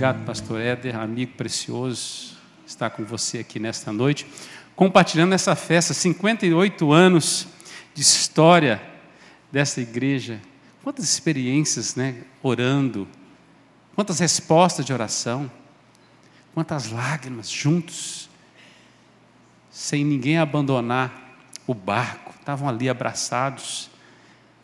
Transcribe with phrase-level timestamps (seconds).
[0.00, 2.34] Obrigado, pastor Éder, amigo precioso,
[2.66, 4.26] estar com você aqui nesta noite,
[4.74, 7.46] compartilhando essa festa, 58 anos
[7.94, 8.80] de história
[9.52, 10.40] dessa igreja.
[10.82, 13.06] Quantas experiências, né, orando,
[13.94, 15.50] quantas respostas de oração,
[16.54, 18.30] quantas lágrimas juntos,
[19.70, 21.36] sem ninguém abandonar
[21.66, 23.90] o barco, estavam ali abraçados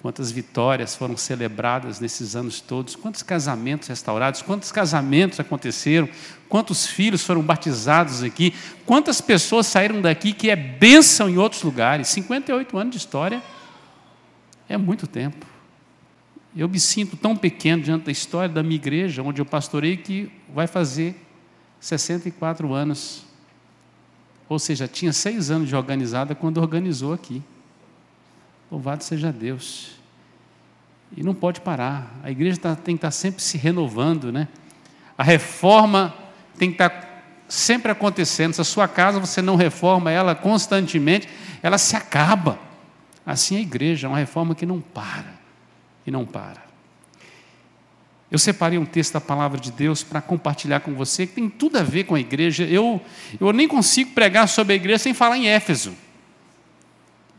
[0.07, 6.09] quantas vitórias foram celebradas nesses anos todos, quantos casamentos restaurados, quantos casamentos aconteceram,
[6.48, 12.06] quantos filhos foram batizados aqui, quantas pessoas saíram daqui que é bênção em outros lugares.
[12.06, 13.42] 58 anos de história
[14.69, 15.45] é muito tempo.
[16.56, 20.30] Eu me sinto tão pequeno diante da história da minha igreja, onde eu pastorei, que
[20.55, 21.16] vai fazer
[21.80, 23.25] 64 anos.
[24.48, 27.42] Ou seja, tinha seis anos de organizada quando organizou aqui.
[28.70, 29.95] Louvado seja Deus.
[31.15, 32.19] E não pode parar.
[32.23, 34.48] A igreja tá, tem que estar tá sempre se renovando, né?
[35.17, 36.14] A reforma
[36.58, 37.08] tem que estar tá
[37.48, 38.55] sempre acontecendo.
[38.55, 41.28] Se a sua casa você não reforma ela constantemente,
[41.62, 42.58] ela se acaba.
[43.25, 45.36] Assim é a igreja, é uma reforma que não para.
[46.06, 46.64] E não para.
[48.31, 51.78] Eu separei um texto da palavra de Deus para compartilhar com você, que tem tudo
[51.78, 52.64] a ver com a igreja.
[52.64, 53.00] Eu,
[53.41, 56.06] eu nem consigo pregar sobre a igreja sem falar em Éfeso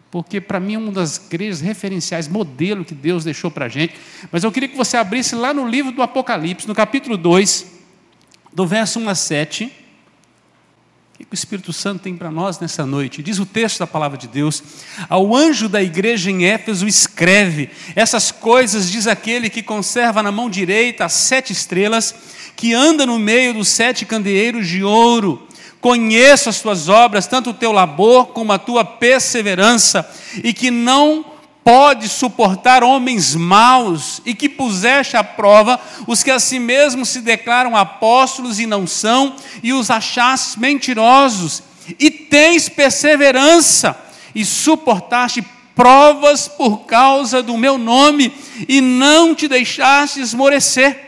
[0.10, 3.96] porque para mim é uma das igrejas referenciais, modelo que Deus deixou para a gente.
[4.32, 7.66] Mas eu queria que você abrisse lá no livro do Apocalipse, no capítulo 2,
[8.54, 9.66] do verso 1 a 7.
[9.66, 13.24] O que o Espírito Santo tem para nós nessa noite?
[13.24, 14.64] Diz o texto da palavra de Deus:
[15.10, 20.50] Ao anjo da igreja em Éfeso escreve: Essas coisas diz aquele que conserva na mão
[20.50, 22.14] direita as sete estrelas,
[22.56, 25.47] que anda no meio dos sete candeeiros de ouro
[25.80, 30.10] Conheço as tuas obras, tanto o teu labor como a tua perseverança,
[30.44, 31.26] e que não
[31.64, 37.22] pode suportar homens maus, e que puseste à prova os que a si mesmos se
[37.22, 41.62] declaram apóstolos e não são, e os achaste mentirosos,
[42.00, 43.98] e tens perseverança,
[44.34, 45.44] e suportaste
[45.76, 48.34] provas por causa do meu nome,
[48.68, 51.08] e não te deixaste esmorecer.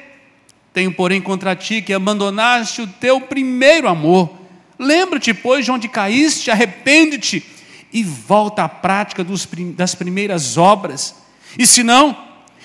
[0.72, 4.39] Tenho, porém, contra ti que abandonaste o teu primeiro amor.
[4.80, 7.46] Lembra-te, pois, de onde caíste, arrepende-te
[7.92, 11.16] e volta à prática dos, das primeiras obras.
[11.58, 12.18] E se não,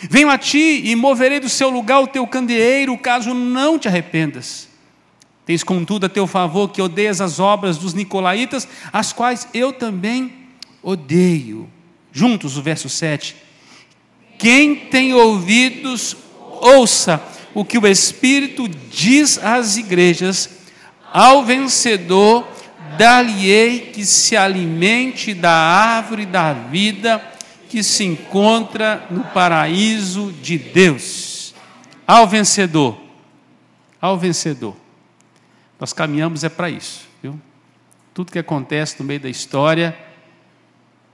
[0.08, 4.68] venho a ti e moverei do seu lugar o teu candeeiro, caso não te arrependas.
[5.44, 10.32] Tens, contudo, a teu favor que odeias as obras dos nicolaítas, as quais eu também
[10.82, 11.68] odeio.
[12.12, 13.36] Juntos, o verso 7.
[14.38, 16.16] Quem tem ouvidos,
[16.60, 17.22] ouça
[17.52, 20.63] o que o Espírito diz às igrejas.
[21.14, 22.44] Ao vencedor,
[22.98, 27.24] dar-lhe-ei que se alimente da árvore da vida
[27.68, 31.54] que se encontra no paraíso de Deus.
[32.04, 32.98] Ao vencedor,
[34.00, 34.74] ao vencedor.
[35.78, 37.40] Nós caminhamos é para isso, viu?
[38.12, 39.96] Tudo que acontece no meio da história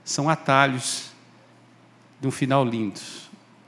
[0.03, 1.11] são atalhos
[2.19, 2.99] de um final lindo.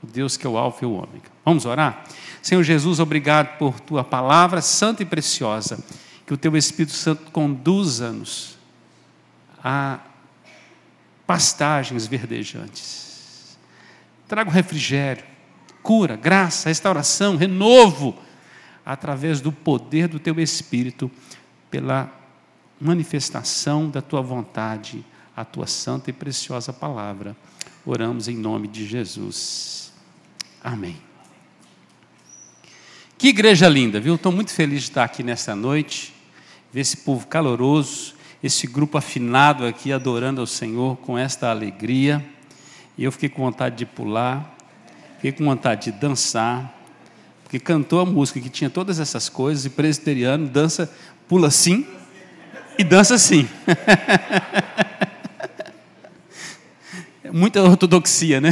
[0.02, 1.30] O Deus que é o alfa e o ômega.
[1.44, 2.02] Vamos orar?
[2.42, 5.78] Senhor Jesus, obrigado por tua palavra santa e preciosa
[6.26, 8.56] que o teu Espírito Santo conduza-nos
[9.62, 10.00] a
[11.26, 13.58] pastagens verdejantes.
[14.26, 15.24] Traga o refrigério,
[15.82, 18.16] cura, graça, restauração, renovo,
[18.84, 21.10] através do poder do teu Espírito,
[21.70, 22.10] pela
[22.80, 25.04] manifestação da tua vontade,
[25.36, 27.36] a tua santa e preciosa palavra.
[27.84, 29.92] Oramos em nome de Jesus.
[30.62, 30.96] Amém.
[33.18, 34.14] Que igreja linda, viu?
[34.14, 36.13] Estou muito feliz de estar aqui nessa noite
[36.80, 42.24] esse povo caloroso, esse grupo afinado aqui adorando ao Senhor com esta alegria.
[42.98, 44.56] E eu fiquei com vontade de pular,
[45.16, 46.72] fiquei com vontade de dançar,
[47.42, 50.92] porque cantou a música que tinha todas essas coisas, e presbiteriano dança,
[51.28, 51.86] pula assim
[52.78, 53.48] e dança assim.
[57.32, 58.50] Muita ortodoxia, né?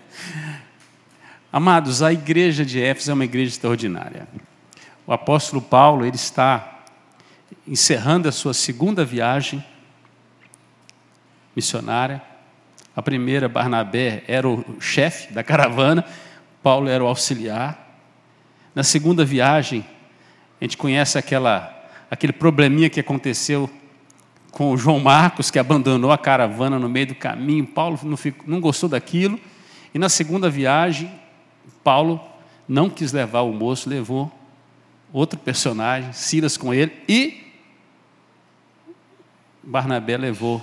[1.52, 4.26] Amados, a igreja de Éfeso é uma igreja extraordinária
[5.06, 6.82] o apóstolo Paulo ele está
[7.66, 9.64] encerrando a sua segunda viagem
[11.54, 12.22] missionária.
[12.94, 16.04] A primeira, Barnabé era o chefe da caravana,
[16.62, 17.98] Paulo era o auxiliar.
[18.74, 19.84] Na segunda viagem,
[20.60, 23.68] a gente conhece aquela, aquele probleminha que aconteceu
[24.50, 27.66] com o João Marcos, que abandonou a caravana no meio do caminho.
[27.66, 29.40] Paulo não, ficou, não gostou daquilo.
[29.94, 31.10] E na segunda viagem,
[31.82, 32.20] Paulo
[32.68, 34.30] não quis levar o moço, levou
[35.12, 37.42] outro personagem, Silas com ele, e
[39.62, 40.62] Barnabé levou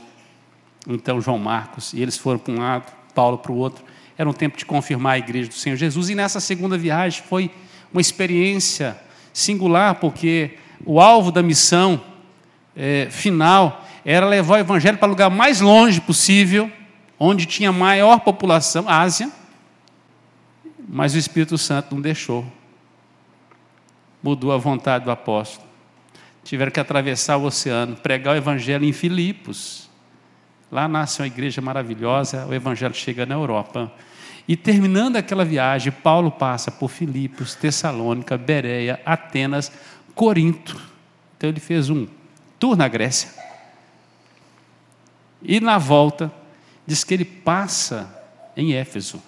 [0.87, 3.83] então João Marcos, e eles foram para um lado, Paulo para o outro.
[4.17, 7.51] Era um tempo de confirmar a igreja do Senhor Jesus, e nessa segunda viagem foi
[7.91, 8.99] uma experiência
[9.31, 12.01] singular, porque o alvo da missão
[12.75, 16.71] é, final era levar o evangelho para o lugar mais longe possível,
[17.19, 19.29] onde tinha maior população, Ásia,
[20.87, 22.45] mas o Espírito Santo não deixou.
[24.21, 25.67] Mudou a vontade do apóstolo.
[26.43, 29.89] Tiveram que atravessar o oceano, pregar o evangelho em Filipos.
[30.71, 33.91] Lá nasce uma igreja maravilhosa, o evangelho chega na Europa.
[34.47, 39.71] E terminando aquela viagem, Paulo passa por Filipos, Tessalônica, Bereia, Atenas,
[40.15, 40.79] Corinto.
[41.37, 42.07] Então ele fez um
[42.59, 43.29] tour na Grécia.
[45.41, 46.31] E na volta,
[46.85, 48.13] diz que ele passa
[48.57, 49.21] em Éfeso.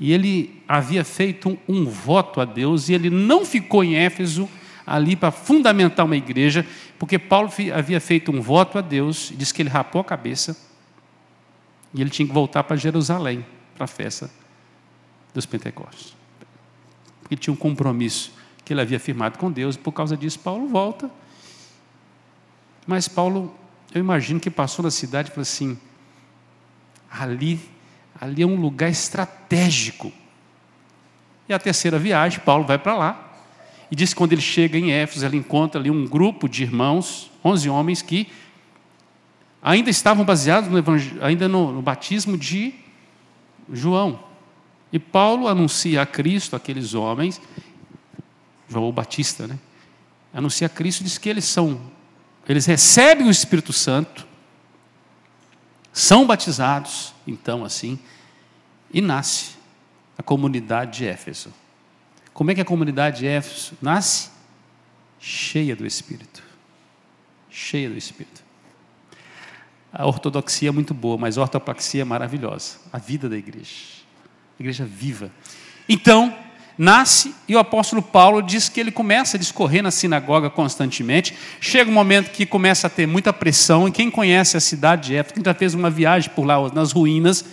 [0.00, 4.48] E ele havia feito um, um voto a Deus, e ele não ficou em Éfeso
[4.86, 6.66] ali para fundamentar uma igreja,
[6.98, 10.56] porque Paulo havia feito um voto a Deus, diz que ele rapou a cabeça,
[11.92, 14.30] e ele tinha que voltar para Jerusalém, para a festa
[15.34, 16.14] dos Pentecostes.
[17.20, 18.32] Porque tinha um compromisso
[18.64, 21.10] que ele havia firmado com Deus, e por causa disso Paulo volta.
[22.86, 23.54] Mas Paulo,
[23.94, 25.78] eu imagino que passou na cidade e falou assim:
[27.10, 27.60] ali,
[28.20, 30.12] ali é um lugar estratégico.
[31.48, 33.24] E a terceira viagem, Paulo vai para lá,
[33.90, 37.30] e diz que quando ele chega em Éfeso, ele encontra ali um grupo de irmãos,
[37.44, 38.28] 11 homens, que
[39.62, 42.74] ainda estavam baseados no, ainda no, no batismo de
[43.72, 44.20] João.
[44.92, 47.40] E Paulo anuncia a Cristo, aqueles homens,
[48.68, 49.58] João Batista, né?
[50.32, 51.80] Anuncia a Cristo, diz que eles são,
[52.46, 54.27] eles recebem o Espírito Santo,
[55.92, 57.98] são batizados, então assim,
[58.92, 59.56] e nasce
[60.16, 61.52] a comunidade de Éfeso.
[62.32, 64.30] Como é que a comunidade de Éfeso nasce?
[65.18, 66.42] Cheia do Espírito.
[67.50, 68.42] Cheia do Espírito.
[69.92, 72.78] A ortodoxia é muito boa, mas a ortopraxia é maravilhosa.
[72.92, 73.74] A vida da igreja.
[74.58, 75.30] A igreja viva.
[75.88, 76.36] Então,
[76.78, 81.36] nasce e o apóstolo Paulo diz que ele começa a discorrer na sinagoga constantemente.
[81.60, 85.16] Chega um momento que começa a ter muita pressão, e quem conhece a cidade de
[85.16, 87.44] Éfeso, quem já fez uma viagem por lá nas ruínas,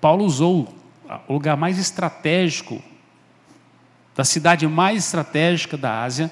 [0.00, 0.74] Paulo usou
[1.28, 2.82] o lugar mais estratégico,
[4.14, 6.30] da cidade mais estratégica da Ásia,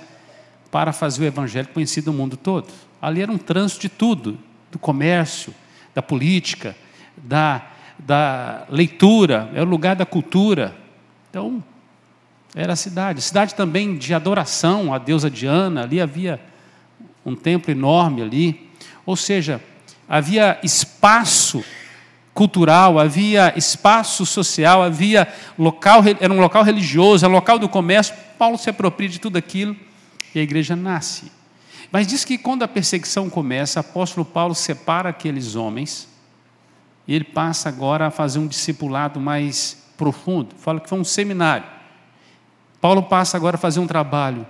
[0.71, 2.69] para fazer o evangelho conhecido no mundo todo.
[3.01, 4.39] Ali era um trânsito de tudo,
[4.73, 5.55] do comércio,
[5.95, 6.75] da política,
[7.17, 7.65] da,
[7.99, 10.77] da leitura, era o lugar da cultura.
[11.31, 11.63] Então,
[12.55, 13.21] era a cidade.
[13.21, 16.41] Cidade também de adoração à deusa Diana, ali havia
[17.25, 18.71] um templo enorme ali.
[19.05, 19.61] Ou seja,
[20.09, 21.65] havia espaço
[22.33, 25.27] cultural, havia espaço social, havia
[25.59, 28.15] local, era um local religioso, era um local do comércio.
[28.39, 29.77] Paulo se apropria de tudo aquilo
[30.35, 31.31] e a igreja nasce.
[31.91, 36.09] Mas diz que quando a perseguição começa, o apóstolo Paulo separa aqueles homens
[37.07, 40.55] e ele passa agora a fazer um discipulado mais profundo.
[40.57, 41.67] Fala que foi um seminário.
[42.81, 44.47] Paulo passa agora a fazer um trabalho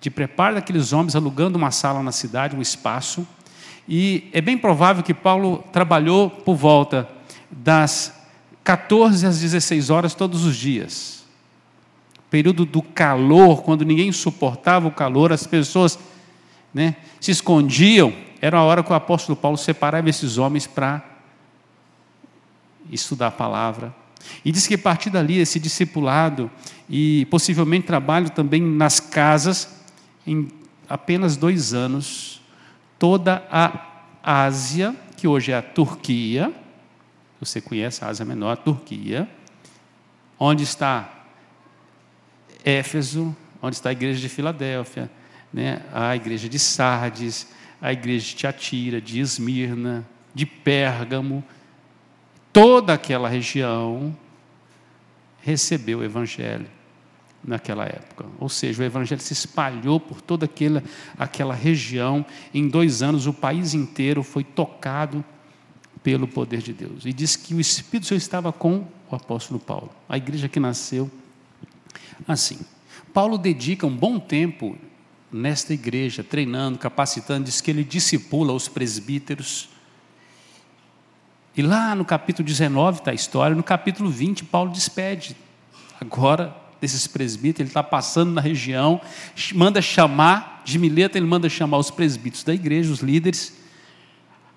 [0.00, 3.26] de preparo daqueles homens, alugando uma sala na cidade, um espaço.
[3.88, 7.08] E é bem provável que Paulo trabalhou por volta
[7.50, 8.12] das
[8.64, 11.24] 14 às 16 horas todos os dias.
[12.30, 15.98] Período do calor, quando ninguém suportava o calor, as pessoas
[16.72, 21.11] né, se escondiam, era a hora que o apóstolo Paulo separava esses homens para
[22.94, 23.94] estudar a palavra.
[24.44, 26.50] E diz que a partir dali, esse discipulado
[26.88, 29.82] e possivelmente trabalho também nas casas,
[30.26, 30.48] em
[30.88, 32.40] apenas dois anos,
[32.98, 33.88] toda a
[34.22, 36.52] Ásia, que hoje é a Turquia,
[37.40, 39.28] você conhece a Ásia Menor, a Turquia,
[40.38, 41.24] onde está
[42.64, 45.10] Éfeso, onde está a igreja de Filadélfia,
[45.52, 45.82] né?
[45.92, 47.48] a igreja de Sardes,
[47.80, 51.42] a igreja de Tiatira, de Esmirna, de Pérgamo,
[52.52, 54.16] toda aquela região
[55.40, 56.66] recebeu o evangelho
[57.42, 58.26] naquela época.
[58.38, 60.82] Ou seja, o evangelho se espalhou por toda aquela,
[61.18, 62.24] aquela região.
[62.54, 65.24] Em dois anos, o país inteiro foi tocado
[66.02, 67.04] pelo poder de Deus.
[67.04, 69.90] E diz que o Espírito Santo estava com o apóstolo Paulo.
[70.08, 71.10] A igreja que nasceu
[72.26, 72.58] assim.
[73.12, 74.76] Paulo dedica um bom tempo
[75.30, 79.68] nesta igreja, treinando, capacitando, diz que ele discipula os presbíteros.
[81.56, 85.36] E lá no capítulo 19 está a história, no capítulo 20, Paulo despede
[86.00, 89.00] agora desses presbíteros, ele está passando na região,
[89.54, 93.52] manda chamar, de Mileta, ele manda chamar os presbíteros da igreja, os líderes,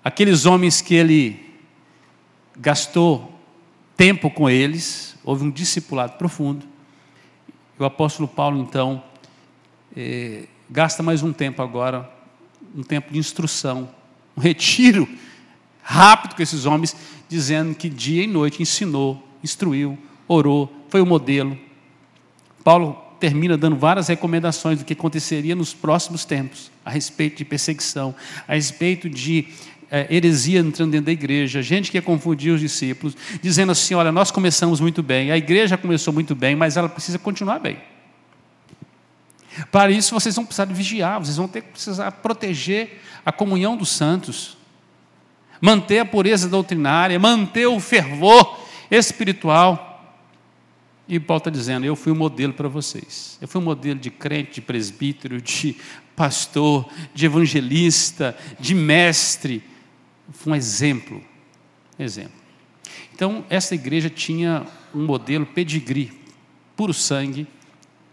[0.06, 1.52] Aqueles homens que ele
[2.56, 3.36] gastou
[3.96, 6.64] tempo com eles, houve um discipulado profundo.
[7.76, 9.02] E o apóstolo Paulo, então,
[9.96, 12.08] eh, gasta mais um tempo agora,
[12.72, 13.90] um tempo de instrução,
[14.36, 15.08] um retiro
[15.88, 16.96] rápido com esses homens,
[17.28, 21.56] dizendo que dia e noite ensinou, instruiu, orou, foi o modelo
[22.66, 28.12] Paulo termina dando várias recomendações do que aconteceria nos próximos tempos, a respeito de perseguição,
[28.48, 29.46] a respeito de
[29.88, 34.10] é, heresia entrando dentro da igreja, gente que ia confundir os discípulos, dizendo assim: olha,
[34.10, 37.78] nós começamos muito bem, a igreja começou muito bem, mas ela precisa continuar bem.
[39.70, 43.90] Para isso, vocês vão precisar vigiar, vocês vão ter que precisar proteger a comunhão dos
[43.90, 44.55] santos,
[45.60, 48.58] manter a pureza doutrinária, manter o fervor
[48.90, 49.92] espiritual.
[51.08, 53.38] E Paulo está dizendo: Eu fui um modelo para vocês.
[53.40, 55.76] Eu fui um modelo de crente, de presbítero, de
[56.14, 59.62] pastor, de evangelista, de mestre.
[60.32, 61.22] Foi um exemplo.
[61.98, 62.46] Exemplo.
[63.14, 66.12] Então, essa igreja tinha um modelo pedigree,
[66.76, 67.46] puro sangue,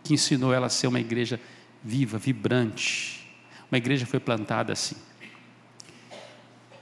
[0.04, 1.40] que ensinou ela a ser uma igreja
[1.84, 3.28] viva, vibrante.
[3.72, 4.96] Uma igreja foi plantada assim.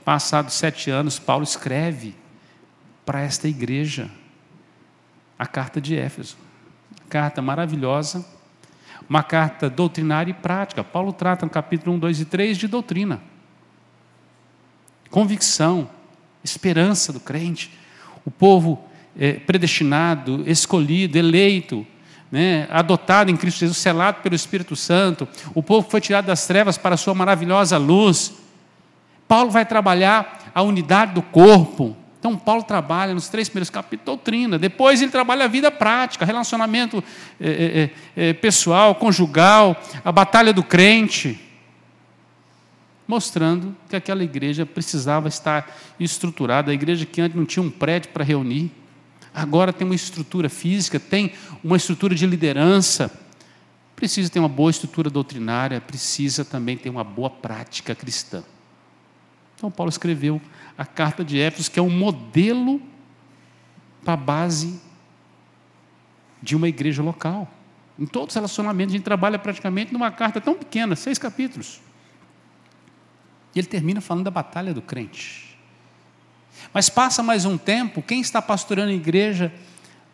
[0.04, 2.14] Passados sete anos, Paulo escreve
[3.04, 4.10] para esta igreja
[5.38, 6.36] a carta de Éfeso.
[7.08, 8.24] Carta maravilhosa,
[9.08, 10.82] uma carta doutrinária e prática.
[10.82, 13.20] Paulo trata no capítulo 1, 2 e 3 de doutrina,
[15.10, 15.88] convicção,
[16.42, 17.70] esperança do crente,
[18.24, 18.82] o povo
[19.18, 21.86] é, predestinado, escolhido, eleito,
[22.30, 26.78] né, adotado em Cristo Jesus, selado pelo Espírito Santo, o povo foi tirado das trevas
[26.78, 28.32] para a sua maravilhosa luz.
[29.32, 31.96] Paulo vai trabalhar a unidade do corpo.
[32.18, 37.02] Então, Paulo trabalha nos três primeiros capítulos doutrina, depois ele trabalha a vida prática, relacionamento
[37.40, 39.74] é, é, é, pessoal, conjugal,
[40.04, 41.40] a batalha do crente,
[43.08, 48.10] mostrando que aquela igreja precisava estar estruturada, a igreja que antes não tinha um prédio
[48.10, 48.70] para reunir,
[49.32, 51.32] agora tem uma estrutura física, tem
[51.64, 53.10] uma estrutura de liderança,
[53.96, 58.44] precisa ter uma boa estrutura doutrinária, precisa também ter uma boa prática cristã.
[59.62, 60.42] Então, Paulo escreveu
[60.76, 62.82] a carta de Éfeso, que é um modelo
[64.04, 64.80] para a base
[66.42, 67.48] de uma igreja local.
[67.96, 71.80] Em todos os relacionamentos, a gente trabalha praticamente numa carta tão pequena, seis capítulos.
[73.54, 75.56] E ele termina falando da batalha do crente.
[76.74, 79.54] Mas passa mais um tempo, quem está pastorando a igreja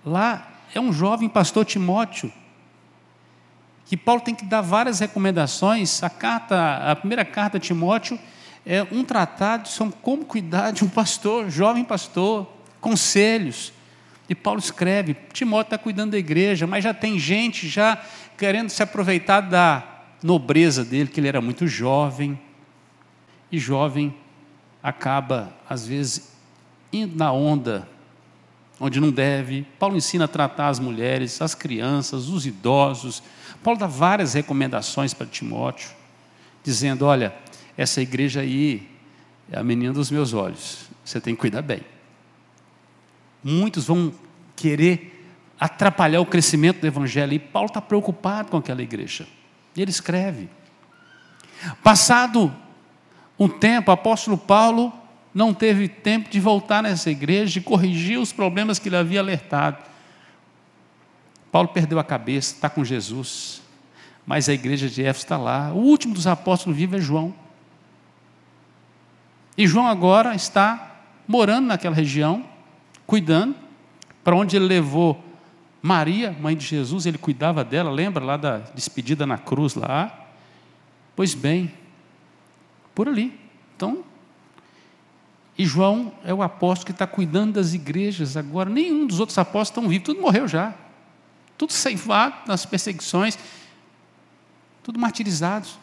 [0.05, 2.31] lá é um jovem pastor Timóteo,
[3.87, 6.03] que Paulo tem que dar várias recomendações.
[6.03, 8.21] A carta, a primeira carta a Timóteo
[8.71, 12.47] é um tratado sobre como cuidar de um pastor, jovem pastor,
[12.83, 13.73] conselhos.
[14.29, 17.99] E Paulo escreve: Timóteo está cuidando da igreja, mas já tem gente já
[18.37, 19.83] querendo se aproveitar da
[20.23, 22.39] nobreza dele, que ele era muito jovem.
[23.51, 24.15] E jovem
[24.83, 26.31] acaba, às vezes,
[26.93, 27.89] indo na onda
[28.79, 29.67] onde não deve.
[29.79, 33.23] Paulo ensina a tratar as mulheres, as crianças, os idosos.
[33.63, 35.89] Paulo dá várias recomendações para Timóteo,
[36.63, 37.35] dizendo: olha,
[37.79, 38.89] essa igreja aí
[39.53, 41.81] é a menina dos meus olhos, você tem que cuidar bem.
[43.43, 44.13] Muitos vão
[44.57, 45.25] querer
[45.61, 49.29] atrapalhar o crescimento do evangelho, e Paulo está preocupado com aquela igreja.
[49.77, 50.49] E ele escreve.
[51.81, 52.53] Passado
[53.39, 54.93] um tempo, o apóstolo Paulo
[55.33, 59.85] não teve tempo de voltar nessa igreja e corrigir os problemas que ele havia alertado.
[61.53, 63.63] Paulo perdeu a cabeça, está com Jesus,
[64.27, 65.73] mas a igreja de Éfeso está lá.
[65.73, 67.48] O último dos apóstolos vivos é João.
[69.59, 72.47] E João agora está morando naquela região,
[73.05, 73.57] cuidando,
[74.23, 75.21] para onde ele levou
[75.83, 80.27] Maria, mãe de Jesus, ele cuidava dela, lembra lá da despedida na cruz lá?
[81.17, 81.73] Pois bem,
[82.95, 83.37] por ali.
[83.77, 84.05] Então,
[85.59, 88.71] e João é o apóstolo que está cuidando das igrejas agora.
[88.71, 90.73] Nenhum dos outros apóstolos estão vivos, tudo morreu já.
[91.57, 93.37] Tudo ceifado nas perseguições,
[94.85, 95.77] tudo martirizados.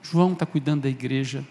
[0.00, 1.44] João está cuidando da igreja.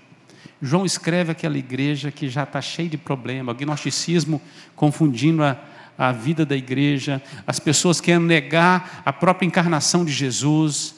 [0.62, 4.40] João escreve aquela igreja que já está cheia de problema, gnosticismo
[4.76, 5.58] confundindo a,
[5.98, 10.96] a vida da igreja, as pessoas querem negar a própria encarnação de Jesus,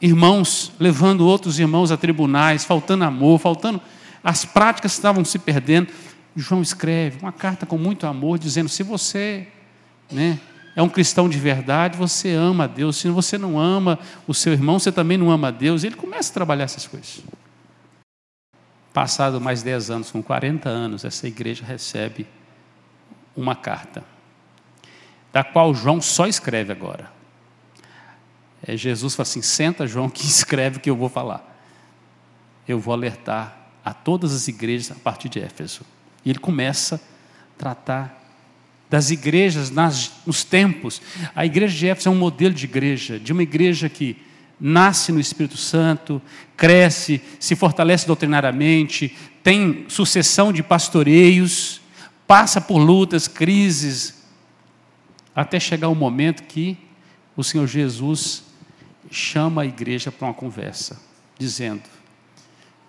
[0.00, 3.80] irmãos levando outros irmãos a tribunais, faltando amor, faltando
[4.22, 5.88] as práticas estavam se perdendo.
[6.36, 9.46] João escreve uma carta com muito amor, dizendo: se você
[10.10, 10.38] né,
[10.74, 12.96] é um cristão de verdade, você ama a Deus.
[12.96, 15.84] Se você não ama o seu irmão, você também não ama a Deus.
[15.84, 17.20] Ele começa a trabalhar essas coisas.
[18.94, 22.28] Passado mais 10 anos, com 40 anos, essa igreja recebe
[23.36, 24.04] uma carta,
[25.32, 27.10] da qual João só escreve agora.
[28.64, 31.58] É, Jesus fala assim: senta, João, que escreve o que eu vou falar.
[32.68, 35.82] Eu vou alertar a todas as igrejas a partir de Éfeso.
[36.24, 38.22] E ele começa a tratar
[38.88, 41.02] das igrejas nas, nos tempos.
[41.34, 44.22] A igreja de Éfeso é um modelo de igreja, de uma igreja que
[44.60, 46.20] nasce no Espírito Santo,
[46.56, 51.80] cresce, se fortalece doutrinariamente, tem sucessão de pastoreios,
[52.26, 54.22] passa por lutas, crises,
[55.34, 56.78] até chegar o momento que
[57.36, 58.44] o Senhor Jesus
[59.10, 61.00] chama a igreja para uma conversa,
[61.38, 61.82] dizendo: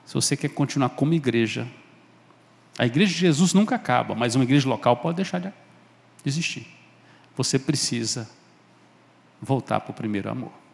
[0.05, 1.67] se você quer continuar como igreja,
[2.77, 5.51] a igreja de Jesus nunca acaba, mas uma igreja local pode deixar de
[6.25, 6.67] existir.
[7.35, 8.29] Você precisa
[9.41, 10.64] voltar para o primeiro amor.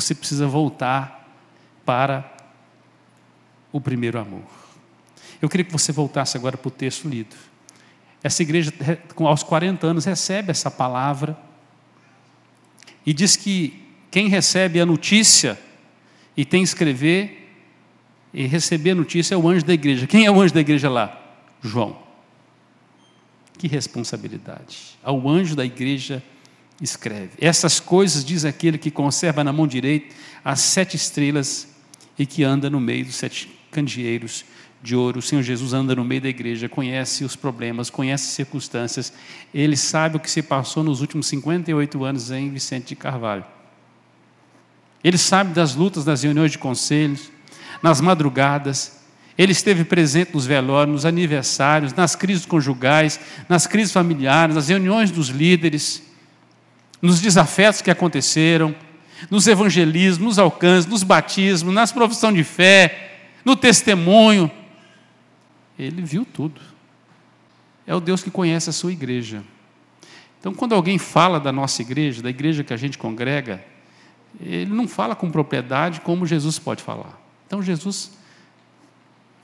[0.00, 1.28] Você precisa voltar
[1.84, 2.32] para
[3.70, 4.46] o primeiro amor.
[5.42, 7.36] Eu queria que você voltasse agora para o texto lido.
[8.22, 8.72] Essa igreja,
[9.16, 11.36] aos 40 anos, recebe essa palavra
[13.04, 15.58] e diz que quem recebe a notícia
[16.36, 17.54] e tem escrever
[18.32, 20.06] e receber a notícia é o anjo da igreja.
[20.06, 21.20] Quem é o anjo da igreja lá?
[21.62, 21.98] João.
[23.58, 24.98] Que responsabilidade.
[25.02, 26.22] Ao anjo da igreja
[26.80, 27.30] escreve.
[27.40, 31.68] Essas coisas diz aquele que conserva na mão direita as sete estrelas
[32.18, 34.44] e que anda no meio dos sete candeeiros
[34.82, 35.18] de ouro.
[35.18, 39.12] O Senhor Jesus anda no meio da igreja, conhece os problemas, conhece as circunstâncias.
[39.52, 43.44] Ele sabe o que se passou nos últimos 58 anos em Vicente de Carvalho.
[45.02, 47.30] Ele sabe das lutas, das reuniões de conselhos,
[47.82, 49.00] nas madrugadas,
[49.40, 53.18] ele esteve presente nos velórios, nos aniversários, nas crises conjugais,
[53.48, 56.02] nas crises familiares, nas reuniões dos líderes,
[57.00, 58.74] nos desafetos que aconteceram,
[59.30, 64.50] nos evangelismos, nos alcances, nos batismos, nas profissões de fé, no testemunho.
[65.78, 66.60] Ele viu tudo.
[67.86, 69.42] É o Deus que conhece a sua igreja.
[70.38, 73.64] Então, quando alguém fala da nossa igreja, da igreja que a gente congrega,
[74.38, 77.20] ele não fala com propriedade como Jesus pode falar.
[77.46, 78.12] Então Jesus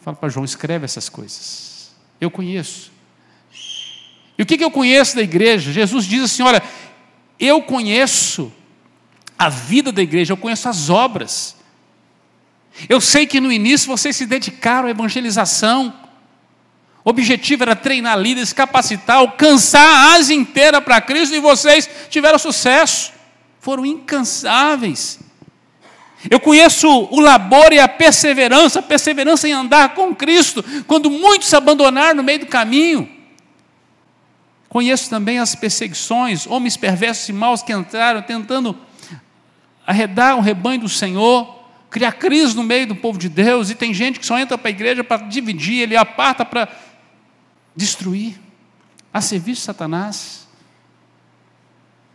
[0.00, 1.94] fala para João: escreve essas coisas.
[2.20, 2.92] Eu conheço.
[4.38, 5.72] E o que, que eu conheço da igreja?
[5.72, 6.62] Jesus diz assim: olha,
[7.38, 8.52] eu conheço
[9.38, 11.56] a vida da igreja, eu conheço as obras.
[12.88, 15.94] Eu sei que no início vocês se dedicaram à evangelização.
[17.04, 22.38] O objetivo era treinar líderes, capacitar, alcançar a Ásia inteira para Cristo e vocês tiveram
[22.38, 23.12] sucesso.
[23.60, 25.20] Foram incansáveis.
[26.30, 31.49] Eu conheço o labor e a perseverança, a perseverança em andar com Cristo, quando muitos
[31.49, 33.15] se abandonaram no meio do caminho.
[34.76, 38.76] Conheço também as perseguições, homens perversos e maus que entraram tentando
[39.86, 43.95] arredar o rebanho do Senhor, criar crise no meio do povo de Deus, e tem
[43.95, 46.69] gente que só entra para a igreja para dividir, ele aparta para
[47.75, 48.39] destruir,
[49.15, 50.47] a serviço de Satanás.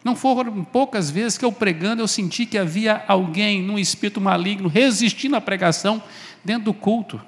[0.03, 4.69] Não foram poucas vezes que eu pregando eu senti que havia alguém num espírito maligno
[4.69, 5.99] resistindo à pregação
[6.45, 7.19] dentro do culto.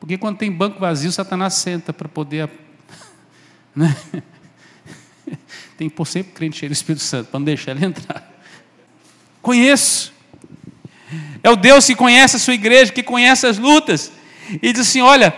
[0.00, 2.50] Porque quando tem banco vazio, Satanás senta para poder.
[3.76, 3.94] Né?
[5.78, 8.28] Tem por sempre crente cheio do Espírito Santo, para não deixar ele entrar.
[9.40, 10.12] Conheço.
[11.40, 14.10] É o Deus que conhece a sua igreja, que conhece as lutas.
[14.60, 15.32] E diz assim: olha,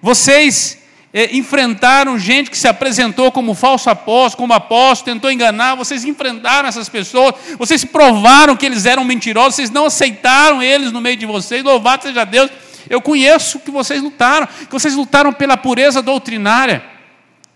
[0.00, 0.78] vocês
[1.12, 6.68] é, enfrentaram gente que se apresentou como falso apóstolo, como apóstolo, tentou enganar, vocês enfrentaram
[6.68, 11.26] essas pessoas, vocês provaram que eles eram mentirosos, vocês não aceitaram eles no meio de
[11.26, 12.48] vocês, louvado seja Deus.
[12.88, 16.84] Eu conheço que vocês lutaram, que vocês lutaram pela pureza doutrinária.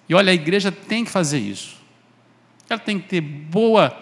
[0.08, 1.83] E olha, a igreja tem que fazer isso.
[2.68, 3.96] Ela tem que ter boa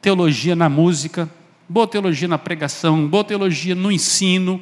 [0.00, 1.28] teologia na música,
[1.68, 4.60] boa teologia na pregação, boa teologia no ensino,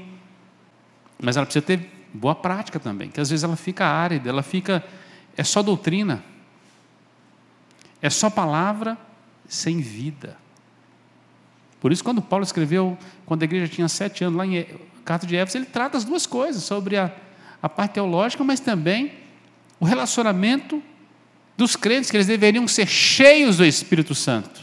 [1.20, 4.85] mas ela precisa ter boa prática também, que às vezes ela fica árida, ela fica.
[5.37, 6.22] É só doutrina.
[8.00, 8.98] É só palavra
[9.48, 10.37] sem vida.
[11.81, 14.66] Por isso, quando Paulo escreveu, quando a igreja tinha sete anos, lá em
[15.05, 17.12] Carta de Éfeso, ele trata as duas coisas, sobre a,
[17.61, 19.12] a parte teológica, mas também
[19.81, 20.83] o relacionamento
[21.62, 24.61] dos crentes, que eles deveriam ser cheios do Espírito Santo.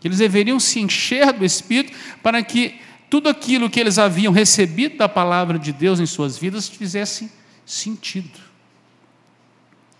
[0.00, 4.96] Que eles deveriam se encher do Espírito para que tudo aquilo que eles haviam recebido
[4.96, 7.30] da palavra de Deus em suas vidas fizesse
[7.66, 8.40] sentido.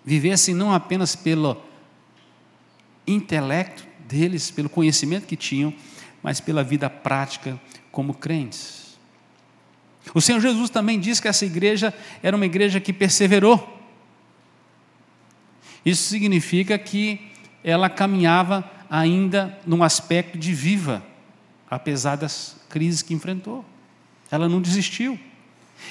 [0.02, 1.62] Vivessem não apenas pelo
[3.06, 5.74] intelecto deles, pelo conhecimento que tinham,
[6.22, 8.96] mas pela vida prática como crentes.
[10.14, 13.81] O Senhor Jesus também diz que essa igreja era uma igreja que perseverou.
[15.84, 17.20] Isso significa que
[17.64, 21.02] ela caminhava ainda num aspecto de viva,
[21.70, 23.64] apesar das crises que enfrentou.
[24.30, 25.18] Ela não desistiu.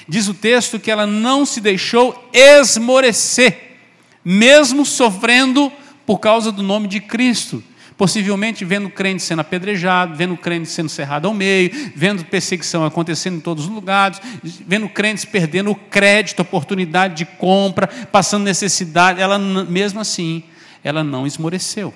[0.08, 3.77] Diz o texto que ela não se deixou esmorecer,
[4.23, 5.71] mesmo sofrendo
[6.06, 7.63] por causa do nome de Cristo.
[8.02, 13.40] Possivelmente vendo crente sendo apedrejado, vendo crente sendo cerrado ao meio, vendo perseguição acontecendo em
[13.40, 14.20] todos os lugares,
[14.66, 19.22] vendo crentes perdendo o crédito, oportunidade de compra, passando necessidade.
[19.22, 20.42] Ela, mesmo assim,
[20.84, 21.94] ela não esmoreceu.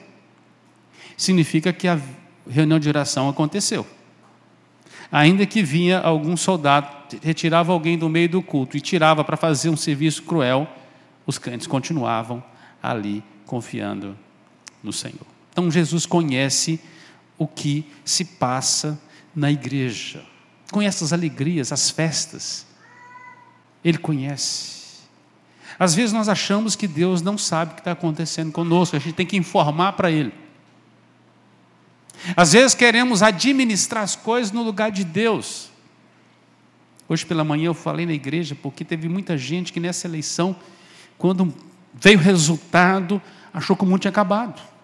[1.17, 1.99] Significa que a
[2.47, 3.83] reunião de oração aconteceu
[5.11, 6.87] ainda que vinha algum soldado,
[7.23, 10.67] retirava alguém do meio do culto e tirava para fazer um serviço cruel,
[11.25, 12.43] os crentes continuavam
[12.83, 14.15] ali confiando
[14.83, 15.34] no Senhor.
[15.55, 16.81] Então Jesus conhece
[17.37, 18.99] o que se passa
[19.33, 20.21] na igreja,
[20.69, 22.65] conhece as alegrias, as festas.
[23.81, 25.05] Ele conhece.
[25.79, 29.13] Às vezes nós achamos que Deus não sabe o que está acontecendo conosco, a gente
[29.13, 30.33] tem que informar para Ele.
[32.35, 35.69] Às vezes queremos administrar as coisas no lugar de Deus.
[37.07, 40.53] Hoje pela manhã eu falei na igreja, porque teve muita gente que nessa eleição,
[41.17, 41.53] quando
[41.93, 43.21] veio o resultado,
[43.53, 44.74] achou que o mundo tinha acabado.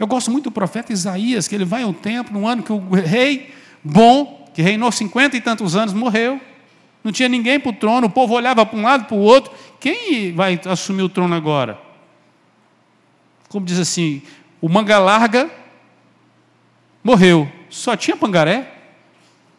[0.00, 2.78] Eu gosto muito do profeta Isaías, que ele vai ao templo no ano que o
[2.94, 6.40] rei bom, que reinou cinquenta e tantos anos, morreu.
[7.04, 9.52] Não tinha ninguém para o trono, o povo olhava para um lado, para o outro.
[9.78, 11.78] Quem vai assumir o trono agora?
[13.50, 14.22] Como diz assim,
[14.58, 15.50] o manga larga
[17.04, 18.72] morreu, só tinha pangaré.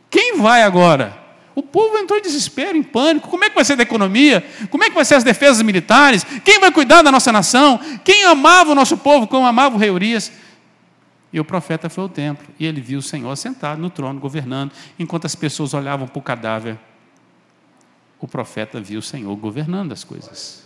[0.10, 1.21] Quem vai agora?
[1.54, 3.28] O povo entrou em desespero, em pânico.
[3.28, 4.46] Como é que vai ser da economia?
[4.70, 6.24] Como é que vai ser as defesas militares?
[6.46, 7.80] Quem vai cuidar da nossa nação?
[8.04, 10.32] Quem amava o nosso povo como amava o rei Urias?
[11.34, 14.72] E o profeta foi ao templo e ele viu o Senhor sentado no trono, governando,
[15.00, 16.78] enquanto as pessoas olhavam para o cadáver.
[18.20, 20.66] O profeta viu o Senhor governando as coisas.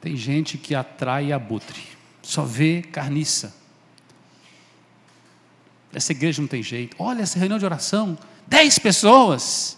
[0.00, 1.82] Tem gente que atrai abutre,
[2.22, 3.56] só vê carniça.
[5.92, 6.94] Essa igreja não tem jeito.
[6.98, 8.18] Olha essa reunião de oração.
[8.48, 9.76] Dez pessoas.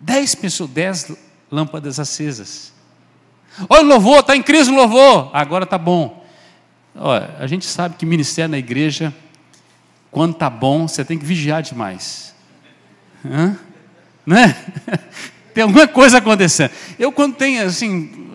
[0.00, 1.12] Dez pessoas, dez
[1.50, 2.72] lâmpadas acesas.
[3.68, 5.30] Olha o louvor, está em crise o louvor.
[5.34, 6.24] Agora está bom.
[6.94, 9.14] Olha, a gente sabe que ministério na igreja,
[10.10, 12.34] quando está bom, você tem que vigiar demais.
[13.24, 13.56] Hã?
[14.24, 14.56] Né?
[15.54, 16.70] Tem alguma coisa acontecendo.
[16.96, 18.30] Eu, quando tem assim.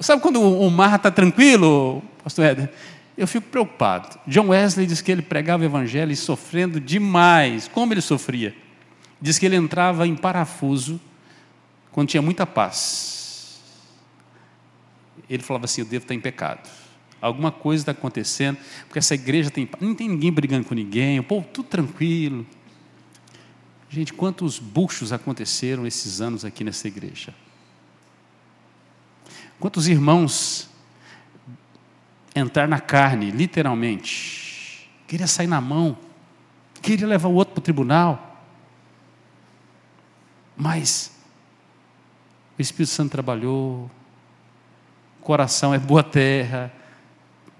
[0.00, 2.70] Sabe quando o mar está tranquilo, Pastor Éder?
[3.16, 4.18] Eu fico preocupado.
[4.26, 7.68] John Wesley diz que ele pregava o evangelho e sofrendo demais.
[7.68, 8.54] Como ele sofria?
[9.20, 11.00] Diz que ele entrava em parafuso
[11.92, 13.60] quando tinha muita paz.
[15.30, 16.68] Ele falava assim: Eu devo estar em pecado.
[17.20, 19.68] Alguma coisa está acontecendo, porque essa igreja tem.
[19.80, 22.44] Não tem ninguém brigando com ninguém, o povo tudo tranquilo.
[23.88, 27.32] Gente, quantos buchos aconteceram esses anos aqui nessa igreja?
[29.60, 30.68] Quantos irmãos
[32.34, 34.90] entrar na carne, literalmente.
[35.06, 35.96] Queria sair na mão,
[36.82, 38.42] queria levar o outro para o tribunal.
[40.56, 41.12] Mas
[42.58, 43.90] o Espírito Santo trabalhou,
[45.20, 46.72] o coração é boa terra,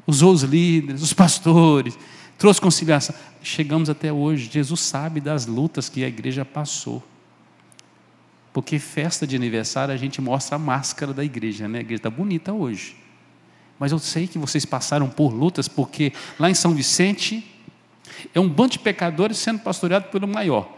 [0.07, 1.99] usou os líderes, os pastores,
[2.39, 3.15] trouxe conciliação.
[3.43, 4.51] Chegamos até hoje.
[4.51, 7.03] Jesus sabe das lutas que a igreja passou.
[8.53, 11.79] Porque festa de aniversário a gente mostra a máscara da igreja, né?
[11.79, 13.04] A igreja está bonita hoje.
[13.79, 17.45] Mas eu sei que vocês passaram por lutas, porque lá em São Vicente
[18.35, 20.77] é um bando de pecadores sendo pastoreado pelo maior.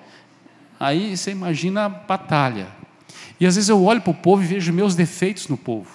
[0.79, 2.69] Aí você imagina a batalha.
[3.39, 5.91] E às vezes eu olho para o povo e vejo meus defeitos no povo.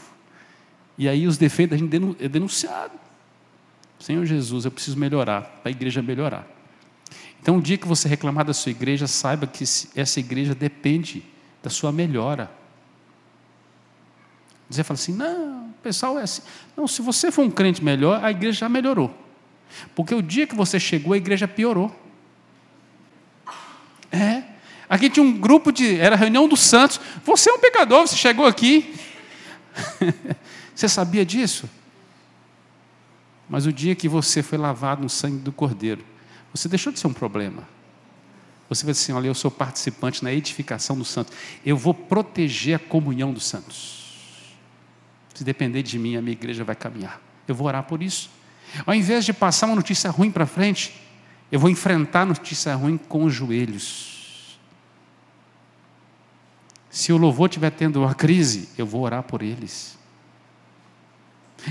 [0.98, 2.94] E aí os defeitos a gente é denunciado.
[4.00, 6.48] Senhor Jesus, eu preciso melhorar, para a igreja melhorar.
[7.42, 9.64] Então, o dia que você reclamar da sua igreja, saiba que
[9.96, 11.24] essa igreja depende
[11.64, 12.52] da sua melhora.
[14.70, 15.40] Você fala assim, não,
[15.82, 16.44] o pessoal é assim.
[16.78, 19.12] Não, se você for um crente melhor, a igreja já melhorou.
[19.96, 21.94] Porque o dia que você chegou, a igreja piorou.
[24.12, 24.44] É.
[24.88, 26.00] Aqui tinha um grupo de.
[26.00, 27.00] Era a reunião dos santos.
[27.26, 28.94] Você é um pecador, você chegou aqui.
[30.76, 31.67] você sabia disso?
[33.50, 36.06] Mas o dia que você foi lavado no sangue do Cordeiro,
[36.54, 37.67] você deixou de ser um problema.
[38.70, 41.36] Você vai dizer assim: olha, eu sou participante na edificação dos santos.
[41.65, 44.01] Eu vou proteger a comunhão dos santos.
[45.41, 47.19] Se depender de mim, a minha igreja vai caminhar.
[47.47, 48.30] Eu vou orar por isso.
[48.86, 50.93] Ao invés de passar uma notícia ruim para frente,
[51.51, 54.60] eu vou enfrentar a notícia ruim com os joelhos.
[56.91, 59.97] Se o louvor estiver tendo uma crise, eu vou orar por eles.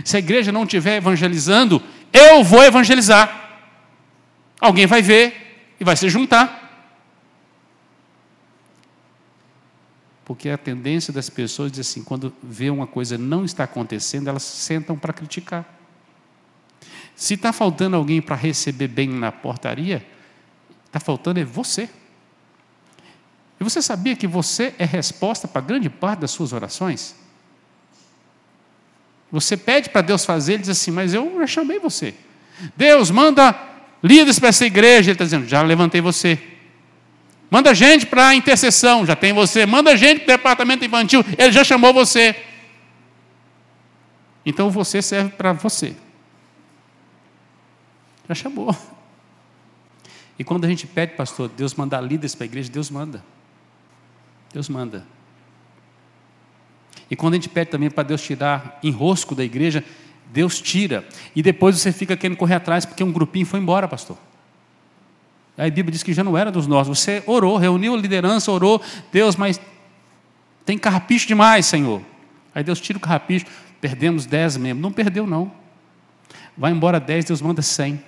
[0.05, 1.81] Se a igreja não estiver evangelizando,
[2.13, 3.61] eu vou evangelizar.
[4.61, 6.60] Alguém vai ver e vai se juntar.
[10.31, 14.45] Porque a tendência das pessoas diz assim, quando vê uma coisa não está acontecendo, elas
[14.45, 15.67] sentam para criticar.
[17.17, 20.07] Se está faltando alguém para receber bem na portaria,
[20.87, 21.91] está faltando é você.
[23.59, 27.17] E você sabia que você é resposta para grande parte das suas orações?
[29.33, 32.15] Você pede para Deus fazer, ele diz assim, mas eu já chamei você.
[32.77, 33.53] Deus, manda
[34.01, 35.11] líderes para essa igreja.
[35.11, 36.41] Ele está dizendo, já levantei você.
[37.51, 39.67] Manda gente para a intercessão, já tem você.
[39.67, 42.37] Manda gente para o departamento infantil, ele já chamou você.
[44.47, 45.95] Então você serve para você.
[48.29, 48.75] Já chamou.
[50.39, 53.23] E quando a gente pede, pastor, Deus mandar líderes para a igreja, Deus manda.
[54.53, 55.05] Deus manda.
[57.11, 59.85] E quando a gente pede também para Deus tirar enrosco da igreja,
[60.33, 61.07] Deus tira.
[61.35, 64.17] E depois você fica querendo correr atrás porque um grupinho foi embora, pastor.
[65.61, 66.99] A Bíblia diz que já não era dos nossos.
[66.99, 68.81] Você orou, reuniu a liderança, orou,
[69.13, 69.61] Deus, mas
[70.65, 72.01] tem carrapicho demais, Senhor.
[72.55, 73.45] Aí Deus tira o carrapicho,
[73.79, 74.83] perdemos dez membros.
[74.83, 75.53] Não perdeu, não.
[76.57, 78.03] Vai embora dez, Deus manda cem.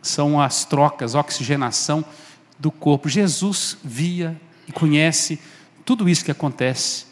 [0.00, 2.04] São as trocas, oxigenação
[2.56, 3.08] do corpo.
[3.08, 5.40] Jesus via e conhece
[5.84, 7.06] tudo isso que acontece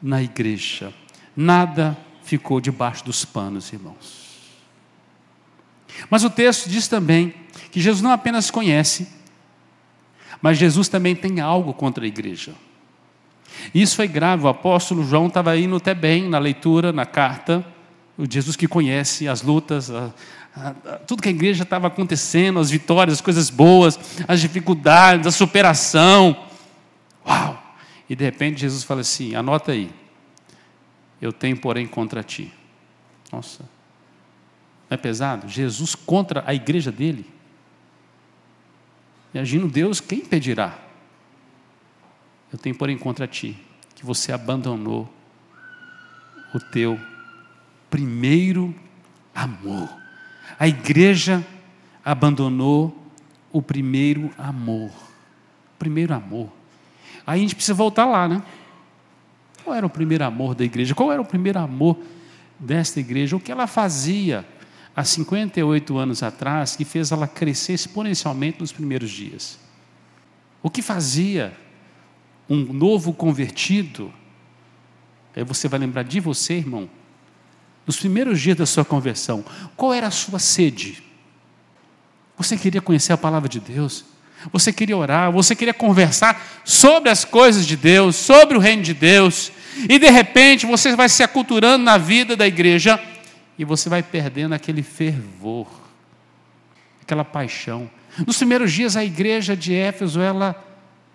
[0.00, 0.90] na igreja.
[1.36, 4.24] Nada ficou debaixo dos panos, irmãos.
[6.08, 7.34] Mas o texto diz também
[7.76, 9.06] que Jesus não apenas conhece,
[10.40, 12.54] mas Jesus também tem algo contra a igreja.
[13.74, 17.62] Isso foi grave, o apóstolo João estava indo até bem na leitura, na carta,
[18.16, 20.10] o Jesus que conhece as lutas, a,
[20.56, 25.26] a, a, tudo que a igreja estava acontecendo, as vitórias, as coisas boas, as dificuldades,
[25.26, 26.34] a superação.
[27.28, 27.62] Uau!
[28.08, 29.90] E de repente Jesus fala assim: anota aí,
[31.20, 32.50] eu tenho, porém, contra ti.
[33.30, 33.64] Nossa,
[34.88, 35.46] não é pesado?
[35.46, 37.35] Jesus contra a igreja dele.
[39.36, 40.78] E agindo Deus, quem impedirá?
[42.50, 43.54] Eu tenho, porém, contra ti,
[43.94, 45.12] que você abandonou
[46.54, 46.98] o teu
[47.90, 48.74] primeiro
[49.34, 49.94] amor.
[50.58, 51.46] A igreja
[52.02, 52.96] abandonou
[53.52, 54.90] o primeiro amor.
[55.78, 56.50] Primeiro amor.
[57.26, 58.42] Aí a gente precisa voltar lá, né?
[59.62, 60.94] Qual era o primeiro amor da igreja?
[60.94, 61.98] Qual era o primeiro amor
[62.58, 63.36] desta igreja?
[63.36, 64.46] O que ela fazia
[64.96, 69.58] há 58 anos atrás que fez ela crescer exponencialmente nos primeiros dias?
[70.62, 71.54] O que fazia
[72.48, 74.10] um novo convertido?
[75.36, 76.88] Aí você vai lembrar de você, irmão,
[77.86, 79.44] nos primeiros dias da sua conversão.
[79.76, 81.02] Qual era a sua sede?
[82.38, 84.04] Você queria conhecer a palavra de Deus?
[84.50, 88.94] Você queria orar, você queria conversar sobre as coisas de Deus, sobre o reino de
[88.94, 89.52] Deus,
[89.88, 92.98] e de repente você vai se aculturando na vida da igreja
[93.58, 95.66] e você vai perdendo aquele fervor,
[97.02, 97.90] aquela paixão.
[98.26, 100.62] Nos primeiros dias a igreja de Éfeso, ela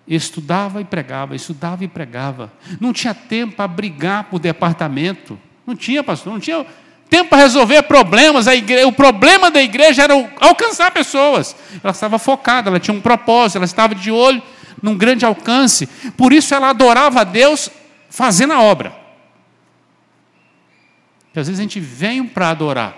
[0.06, 2.52] estudava e pregava, estudava e pregava.
[2.80, 5.38] Não tinha tempo para brigar por departamento.
[5.66, 6.66] Não tinha, pastor, não tinha
[7.08, 8.46] tempo para resolver problemas.
[8.46, 11.54] Igreja, o problema da igreja era alcançar pessoas.
[11.82, 14.42] Ela estava focada, ela tinha um propósito, ela estava de olho
[14.82, 15.86] num grande alcance.
[16.16, 17.70] Por isso ela adorava a Deus
[18.10, 19.01] fazendo a obra.
[21.32, 22.96] Que às vezes a gente vem para adorar.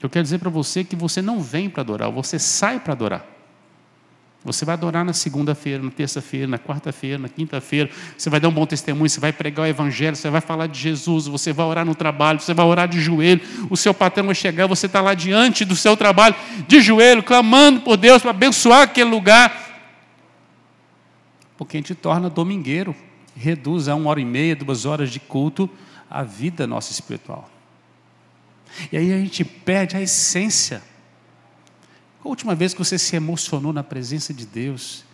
[0.00, 3.26] Eu quero dizer para você que você não vem para adorar, você sai para adorar.
[4.44, 7.90] Você vai adorar na segunda-feira, na terça-feira, na quarta-feira, na quinta-feira.
[8.16, 10.78] Você vai dar um bom testemunho, você vai pregar o Evangelho, você vai falar de
[10.78, 13.40] Jesus, você vai orar no trabalho, você vai orar de joelho.
[13.68, 16.36] O seu patrão vai chegar, você está lá diante do seu trabalho,
[16.68, 19.64] de joelho, clamando por Deus para abençoar aquele lugar.
[21.56, 22.94] Porque a gente torna domingueiro
[23.36, 25.68] reduz a uma hora e meia, duas horas de culto
[26.10, 27.50] a vida nossa espiritual.
[28.90, 30.82] E aí a gente perde a essência.
[32.20, 35.04] Qual a última vez que você se emocionou na presença de Deus?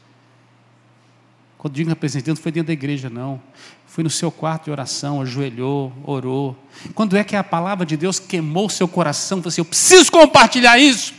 [1.58, 3.40] Quando digo na presença de Deus, não foi dentro da igreja, não.
[3.86, 6.56] Foi no seu quarto de oração, ajoelhou, orou.
[6.94, 9.40] Quando é que a palavra de Deus queimou seu coração?
[9.42, 11.14] Você, assim, eu preciso compartilhar isso.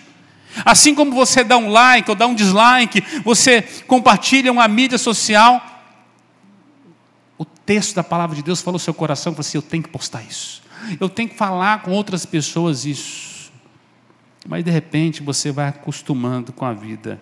[0.65, 5.72] Assim como você dá um like ou dá um dislike, você compartilha uma mídia social,
[7.65, 10.23] texto da palavra de Deus falou no seu coração, você, assim, eu tenho que postar
[10.23, 10.61] isso.
[10.99, 13.51] Eu tenho que falar com outras pessoas isso.
[14.47, 17.21] Mas de repente você vai acostumando com a vida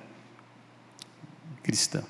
[1.61, 2.03] cristã.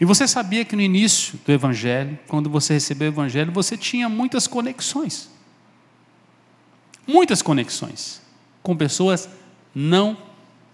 [0.00, 4.08] E você sabia que no início do Evangelho, quando você recebeu o Evangelho, você tinha
[4.08, 5.30] muitas conexões.
[7.06, 8.20] Muitas conexões
[8.62, 9.28] com pessoas
[9.74, 10.16] não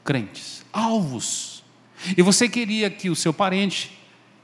[0.04, 1.62] crentes, alvos.
[2.16, 3.98] E você queria que o seu parente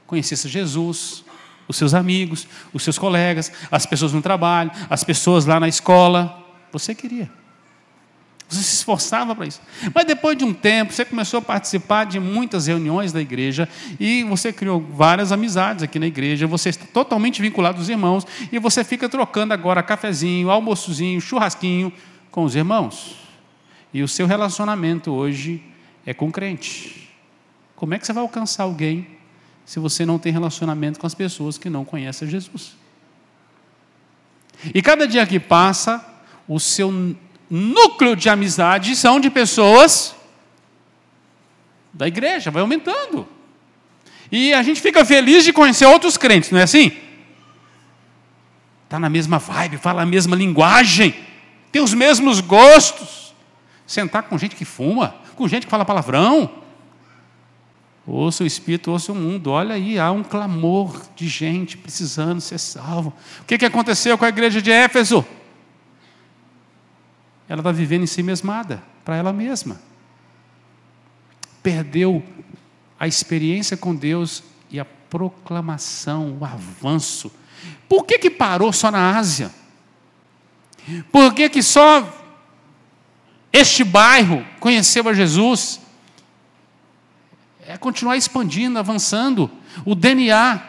[0.07, 1.23] conhecesse Jesus,
[1.67, 6.43] os seus amigos, os seus colegas, as pessoas no trabalho, as pessoas lá na escola.
[6.71, 7.29] Você queria.
[8.47, 9.59] Você se esforçava para isso.
[9.93, 13.67] Mas depois de um tempo, você começou a participar de muitas reuniões da igreja
[13.99, 16.45] e você criou várias amizades aqui na igreja.
[16.45, 21.91] Você está totalmente vinculado aos irmãos e você fica trocando agora cafezinho, almoçozinho, churrasquinho
[22.29, 23.15] com os irmãos.
[23.91, 25.63] E o seu relacionamento hoje
[26.05, 27.09] é com crente.
[27.75, 29.07] Como é que você vai alcançar alguém
[29.65, 32.75] se você não tem relacionamento com as pessoas que não conhecem Jesus.
[34.73, 36.05] E cada dia que passa,
[36.47, 37.15] o seu
[37.49, 40.15] núcleo de amizade são de pessoas
[41.91, 43.27] da igreja, vai aumentando.
[44.31, 46.91] E a gente fica feliz de conhecer outros crentes, não é assim?
[48.83, 51.15] Está na mesma vibe, fala a mesma linguagem,
[51.71, 53.33] tem os mesmos gostos.
[53.87, 56.49] Sentar com gente que fuma, com gente que fala palavrão,
[58.07, 59.51] Ouça o Espírito, ouça o mundo.
[59.51, 63.13] Olha aí, há um clamor de gente precisando ser salvo.
[63.41, 65.25] O que, que aconteceu com a igreja de Éfeso?
[67.47, 69.79] ela está vivendo em si mesmada, para ela mesma.
[71.61, 72.23] Perdeu
[72.99, 77.31] a experiência com Deus e a proclamação, o avanço.
[77.87, 79.51] Por que, que parou só na Ásia?
[81.11, 82.11] Por que, que só
[83.53, 85.79] este bairro conheceu a Jesus?
[87.67, 89.49] É continuar expandindo, avançando.
[89.83, 90.61] O DNA.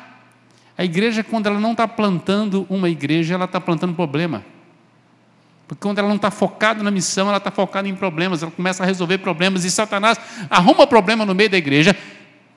[0.79, 4.45] A igreja, quando ela não está plantando uma igreja, ela está plantando problema.
[5.67, 8.83] Porque quando ela não está focada na missão, ela está focada em problemas, ela começa
[8.83, 11.97] a resolver problemas, e Satanás arruma problema no meio da igreja,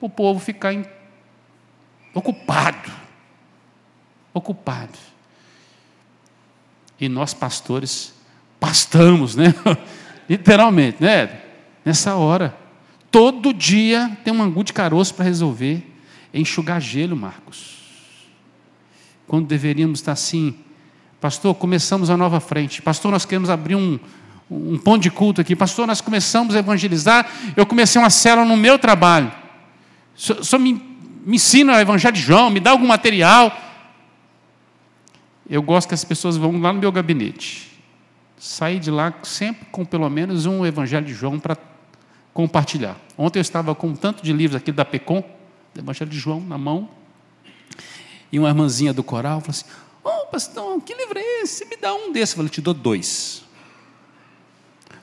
[0.00, 0.84] o povo ficar em...
[2.14, 2.90] ocupado.
[4.32, 4.96] Ocupado.
[7.00, 8.14] E nós, pastores,
[8.60, 9.54] pastamos, né?
[10.28, 11.40] Literalmente, né?
[11.84, 12.59] Nessa hora.
[13.10, 15.86] Todo dia tem um angu de caroço para resolver.
[16.32, 17.78] É enxugar gelo, Marcos.
[19.26, 20.54] Quando deveríamos estar assim,
[21.20, 22.80] pastor, começamos a nova frente.
[22.80, 23.98] Pastor, nós queremos abrir um,
[24.50, 25.56] um ponto de culto aqui.
[25.56, 27.28] Pastor, nós começamos a evangelizar.
[27.56, 29.32] Eu comecei uma célula no meu trabalho.
[30.14, 30.74] Só me,
[31.24, 33.56] me ensina o evangelho de João, me dá algum material.
[35.48, 37.70] Eu gosto que as pessoas vão lá no meu gabinete.
[38.38, 41.56] Sair de lá sempre com pelo menos um evangelho de João para
[42.32, 42.96] compartilhar.
[43.16, 45.22] Ontem eu estava com um tanto de livros aqui da PECOM,
[45.74, 46.88] do Evangelho de João, na mão,
[48.32, 49.64] e uma irmãzinha do coral falou assim:
[50.04, 51.64] Ô oh, pastor, que livro é esse?
[51.66, 52.32] Me dá um desses.
[52.32, 53.42] Eu falei: Te dou dois.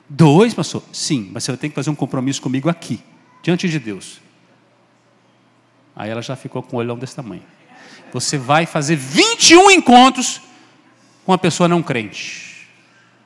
[0.08, 0.82] Dois, pastor?
[0.92, 3.00] Sim, mas você vai ter que fazer um compromisso comigo aqui,
[3.42, 4.20] diante de Deus.
[5.94, 7.42] Aí ela já ficou com o olhão desse tamanho.
[8.12, 10.40] Você vai fazer 21 encontros
[11.26, 12.68] com uma pessoa não crente.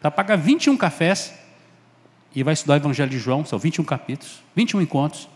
[0.00, 1.32] Vai pagar 21 cafés
[2.34, 5.28] e vai estudar o Evangelho de João, são 21 capítulos, 21 encontros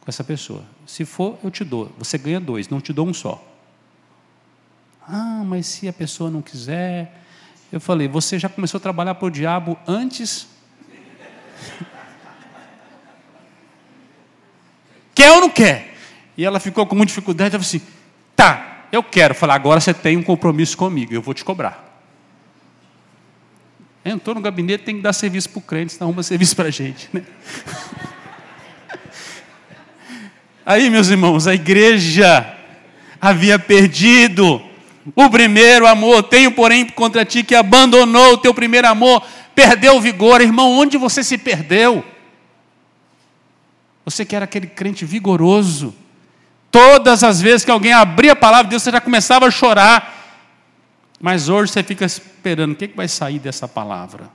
[0.00, 0.64] com essa pessoa.
[0.86, 1.92] Se for, eu te dou.
[1.98, 3.44] Você ganha dois, não te dou um só.
[5.06, 7.22] Ah, mas se a pessoa não quiser.
[7.70, 10.46] Eu falei, você já começou a trabalhar para o diabo antes.
[15.14, 15.94] quer ou não quer?
[16.36, 17.54] E ela ficou com muita dificuldade.
[17.54, 17.82] Ela falou assim:
[18.34, 19.32] tá, eu quero.
[19.32, 21.87] Eu falei, agora você tem um compromisso comigo, eu vou te cobrar.
[24.10, 26.70] Entrou no gabinete, tem que dar serviço para o crente, senão arruma serviço para a
[26.70, 27.10] gente.
[27.12, 27.22] Né?
[30.64, 32.56] Aí, meus irmãos, a igreja
[33.20, 34.62] havia perdido
[35.14, 36.22] o primeiro amor.
[36.22, 39.22] Tenho, porém, contra ti que abandonou o teu primeiro amor,
[39.54, 40.40] perdeu o vigor.
[40.40, 42.02] Irmão, onde você se perdeu?
[44.06, 45.94] Você que era aquele crente vigoroso.
[46.70, 50.17] Todas as vezes que alguém abria a palavra de Deus, você já começava a chorar.
[51.20, 54.30] Mas hoje você fica esperando, o que, que vai sair dessa palavra?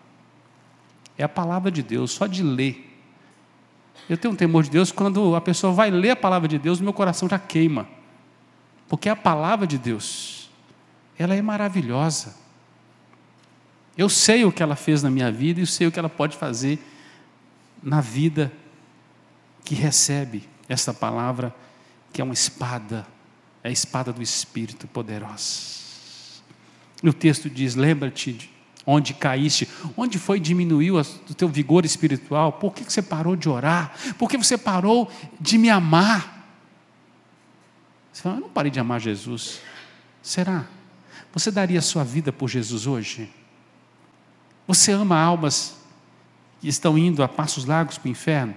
[1.18, 2.90] É a palavra de Deus, só de ler.
[4.10, 6.82] Eu tenho um temor de Deus, quando a pessoa vai ler a palavra de Deus,
[6.82, 7.88] meu coração já queima.
[8.90, 10.50] Porque a palavra de Deus,
[11.18, 12.36] ela é maravilhosa.
[13.98, 16.10] Eu sei o que ela fez na minha vida e eu sei o que ela
[16.10, 16.80] pode fazer
[17.82, 18.52] na vida
[19.64, 21.54] que recebe essa palavra,
[22.12, 23.06] que é uma espada,
[23.64, 25.83] é a espada do Espírito poderosa.
[27.04, 28.50] E o texto diz: lembra-te
[28.86, 33.94] onde caíste, onde foi diminuiu o teu vigor espiritual, por que você parou de orar,
[34.18, 36.48] por que você parou de me amar?
[38.12, 39.60] Você fala, eu não parei de amar Jesus.
[40.22, 40.66] Será?
[41.34, 43.30] Você daria sua vida por Jesus hoje?
[44.68, 45.78] Você ama almas
[46.62, 48.54] que estão indo a passos largos para o inferno,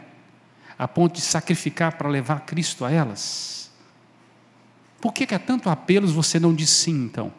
[0.78, 3.70] a ponto de sacrificar para levar Cristo a elas?
[5.00, 7.32] Por que, que há tanto apelos você não diz sim, então?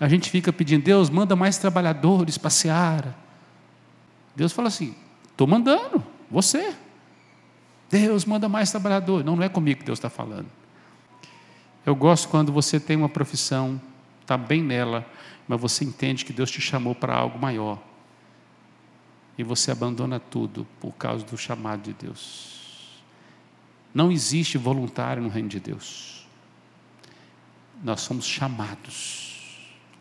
[0.00, 3.16] A gente fica pedindo, Deus, manda mais trabalhadores para a seara.
[4.36, 4.94] Deus fala assim:
[5.30, 6.74] estou mandando, você.
[7.90, 9.24] Deus manda mais trabalhadores.
[9.24, 10.46] Não, não é comigo que Deus está falando.
[11.84, 13.80] Eu gosto quando você tem uma profissão,
[14.20, 15.06] está bem nela,
[15.48, 17.78] mas você entende que Deus te chamou para algo maior.
[19.36, 23.02] E você abandona tudo por causa do chamado de Deus.
[23.94, 26.26] Não existe voluntário no reino de Deus.
[27.82, 29.27] Nós somos chamados.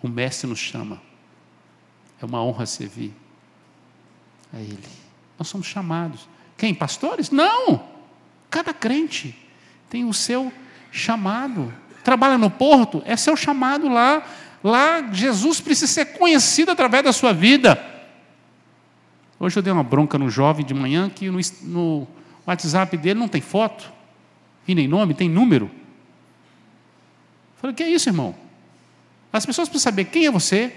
[0.01, 1.01] O Mestre nos chama.
[2.21, 3.13] É uma honra servir
[4.53, 4.77] a Ele.
[5.37, 6.27] Nós somos chamados.
[6.57, 6.73] Quem?
[6.73, 7.29] Pastores?
[7.29, 7.87] Não!
[8.49, 9.35] Cada crente
[9.89, 10.51] tem o seu
[10.91, 11.73] chamado.
[12.03, 14.25] Trabalha no porto, é seu chamado lá.
[14.63, 17.83] Lá, Jesus precisa ser conhecido através da sua vida.
[19.39, 22.07] Hoje eu dei uma bronca no jovem de manhã que no, no
[22.45, 23.91] WhatsApp dele não tem foto,
[24.67, 25.69] e nem nome, tem número.
[27.57, 28.35] Falei, que é isso, irmão?
[29.37, 30.73] As pessoas precisam saber quem é você,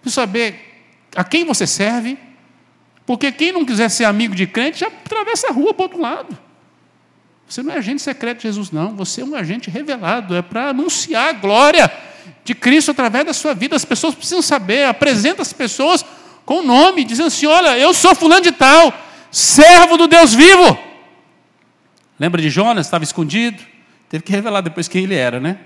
[0.00, 0.84] precisam saber
[1.16, 2.18] a quem você serve,
[3.06, 6.00] porque quem não quiser ser amigo de crente já atravessa a rua para o outro
[6.00, 6.38] lado.
[7.46, 8.96] Você não é agente secreto de Jesus, não.
[8.96, 10.34] Você é um agente revelado.
[10.34, 11.90] É para anunciar a glória
[12.42, 13.76] de Cristo através da sua vida.
[13.76, 16.04] As pessoas precisam saber, apresenta as pessoas
[16.44, 18.92] com o nome, dizendo assim: olha, eu sou fulano de tal,
[19.30, 20.78] servo do Deus vivo.
[22.18, 22.86] Lembra de Jonas?
[22.86, 23.62] Estava escondido,
[24.08, 25.58] teve que revelar depois quem ele era, né?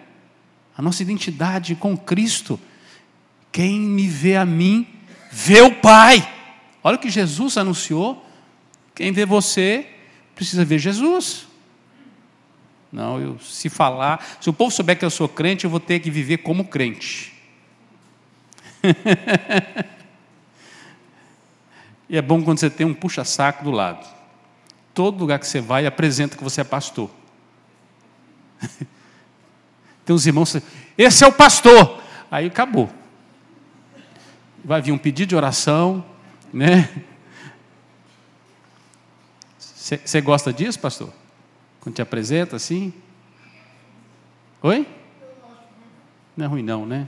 [0.79, 2.59] A nossa identidade com Cristo.
[3.51, 4.87] Quem me vê a mim,
[5.33, 6.33] vê o Pai.
[6.85, 8.25] Olha o que Jesus anunciou.
[8.95, 9.89] Quem vê você,
[10.37, 11.49] precisa ver Jesus.
[12.93, 15.99] Não, eu, se falar, se o povo souber que eu sou crente, eu vou ter
[15.99, 17.35] que viver como crente.
[22.09, 24.07] e é bom quando você tem um puxa-saco do lado.
[24.95, 27.11] Todo lugar que você vai, apresenta que você é pastor.
[30.09, 30.57] tem uns irmãos,
[30.97, 32.03] esse é o pastor.
[32.31, 32.91] Aí acabou.
[34.65, 36.03] Vai vir um pedido de oração,
[36.51, 37.05] né?
[39.59, 41.13] Você gosta disso, pastor?
[41.79, 42.91] Quando te apresenta assim?
[44.63, 44.89] Oi?
[46.35, 47.07] Não é ruim, não, né?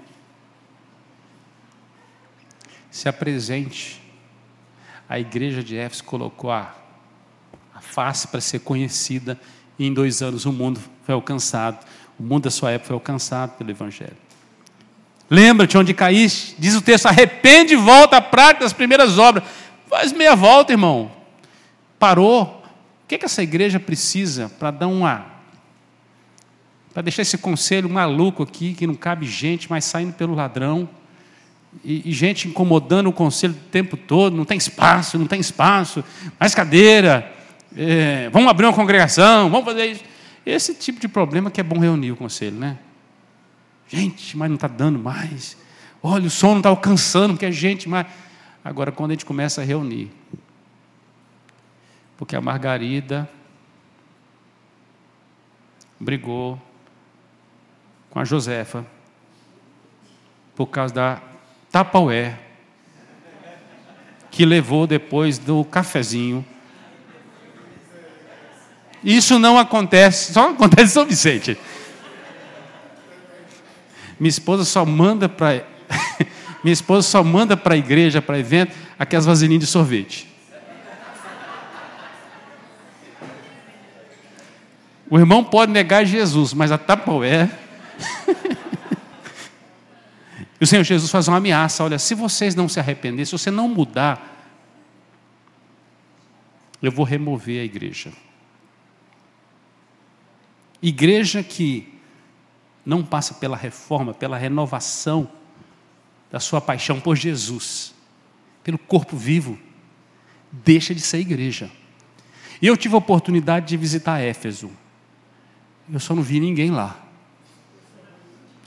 [2.90, 3.98] Se apresente.
[5.08, 6.74] A igreja de Éfeso colocou a,
[7.74, 9.40] a face para ser conhecida,
[9.78, 11.82] e em dois anos o mundo foi alcançado.
[12.20, 14.16] O mundo da sua época foi alcançado pelo Evangelho.
[15.30, 19.42] Lembra-te onde caíste, diz o texto: arrepende e volta à prática das primeiras obras.
[19.88, 21.10] Faz meia volta, irmão.
[21.98, 22.62] Parou,
[23.08, 25.24] que, que essa igreja precisa para dar uma.
[26.92, 30.86] para deixar esse conselho maluco aqui, que não cabe gente, mas saindo pelo ladrão,
[31.82, 36.04] e, e gente incomodando o conselho o tempo todo, não tem espaço, não tem espaço,
[36.38, 37.32] mais cadeira,
[37.74, 40.04] é, vamos abrir uma congregação, vamos fazer isso.
[40.50, 42.78] Esse tipo de problema que é bom reunir o conselho, né?
[43.88, 45.56] Gente, mas não está dando mais.
[46.02, 48.06] Olha, o som não está alcançando, porque é gente, mas.
[48.64, 50.10] Agora, quando a gente começa a reunir,
[52.16, 53.28] porque a Margarida
[55.98, 56.60] brigou
[58.10, 58.84] com a Josefa
[60.54, 61.22] por causa da
[61.70, 62.38] Tapaué,
[64.30, 66.44] que levou depois do cafezinho.
[69.02, 71.56] Isso não acontece, só acontece em São Vicente.
[74.18, 75.64] Minha esposa só manda para
[76.62, 80.28] minha esposa só manda para a igreja, para evento, aquelas vasilhinhas de sorvete.
[85.08, 87.50] O irmão pode negar Jesus, mas a Tapoé.
[90.60, 93.50] e o Senhor Jesus faz uma ameaça: olha, se vocês não se arrependerem, se você
[93.50, 94.36] não mudar,
[96.80, 98.12] eu vou remover a igreja.
[100.82, 101.92] Igreja que
[102.84, 105.30] não passa pela reforma, pela renovação
[106.30, 107.94] da sua paixão por Jesus,
[108.62, 109.58] pelo corpo vivo,
[110.50, 111.70] deixa de ser igreja.
[112.62, 114.70] E eu tive a oportunidade de visitar Éfeso.
[115.90, 116.98] Eu só não vi ninguém lá.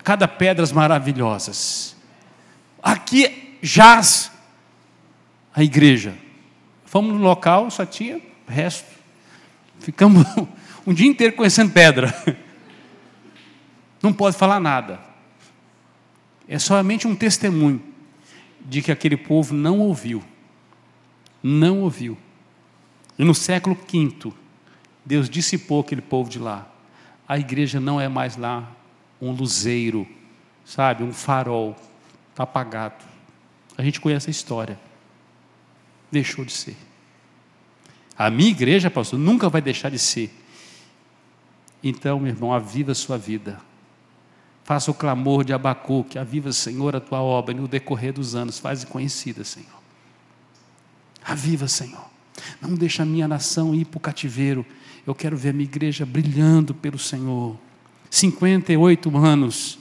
[0.03, 1.95] Cada pedras maravilhosas.
[2.81, 4.31] Aqui jaz
[5.53, 6.17] a igreja.
[6.85, 8.91] Fomos no local, só tinha resto.
[9.79, 10.25] Ficamos
[10.85, 12.13] um dia inteiro conhecendo pedra.
[14.01, 14.99] Não pode falar nada.
[16.47, 17.81] É somente um testemunho
[18.59, 20.21] de que aquele povo não ouviu.
[21.41, 22.17] Não ouviu.
[23.17, 24.33] E no século V,
[25.05, 26.73] Deus dissipou aquele povo de lá
[27.27, 28.71] a igreja não é mais lá
[29.21, 30.07] um luzeiro,
[30.65, 31.75] sabe, um farol,
[32.29, 33.03] está apagado.
[33.77, 34.79] A gente conhece a história.
[36.11, 36.75] Deixou de ser.
[38.17, 40.31] A minha igreja, pastor, nunca vai deixar de ser.
[41.83, 43.59] Então, meu irmão, aviva a sua vida.
[44.63, 48.59] Faça o clamor de Abacuque, aviva, Senhor, a tua obra e no decorrer dos anos,
[48.59, 49.83] faz conhecida, Senhor.
[51.23, 52.05] Aviva, Senhor.
[52.61, 54.65] Não deixa a minha nação ir para o cativeiro.
[55.05, 57.57] Eu quero ver a minha igreja brilhando pelo Senhor.
[58.09, 59.79] 58 anos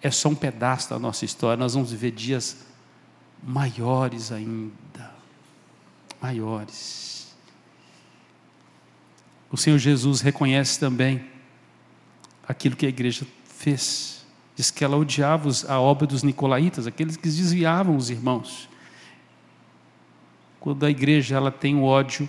[0.00, 1.56] é só um pedaço da nossa história.
[1.56, 2.64] Nós vamos viver dias
[3.42, 5.12] maiores ainda.
[6.20, 7.25] Maiores.
[9.50, 11.24] O Senhor Jesus reconhece também
[12.46, 14.26] aquilo que a igreja fez.
[14.54, 18.68] Diz que ela odiava a obra dos nicolaítas, aqueles que desviavam os irmãos.
[20.58, 22.28] Quando a igreja ela tem o ódio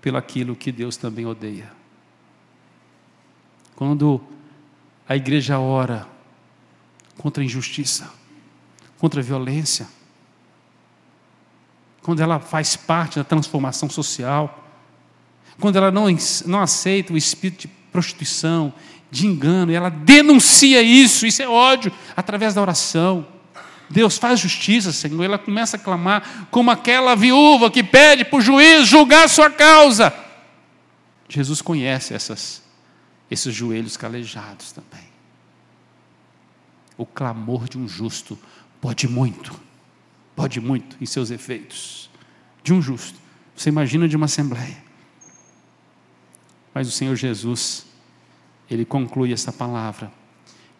[0.00, 1.72] pelo aquilo que Deus também odeia.
[3.74, 4.20] Quando
[5.08, 6.06] a igreja ora
[7.16, 8.12] contra a injustiça,
[8.98, 9.86] contra a violência,
[12.02, 14.65] quando ela faz parte da transformação social,
[15.60, 16.06] quando ela não,
[16.46, 18.72] não aceita o espírito de prostituição,
[19.10, 23.26] de engano, e ela denuncia isso, isso é ódio, através da oração.
[23.88, 25.22] Deus faz justiça, Senhor.
[25.22, 30.12] Ela começa a clamar como aquela viúva que pede para o juiz julgar sua causa.
[31.28, 32.62] Jesus conhece essas,
[33.30, 35.06] esses joelhos calejados também.
[36.98, 38.38] O clamor de um justo
[38.80, 39.58] pode muito,
[40.34, 42.10] pode muito em seus efeitos.
[42.62, 43.18] De um justo.
[43.54, 44.85] Você imagina de uma assembleia.
[46.76, 47.86] Mas o Senhor Jesus,
[48.70, 50.12] ele conclui essa palavra,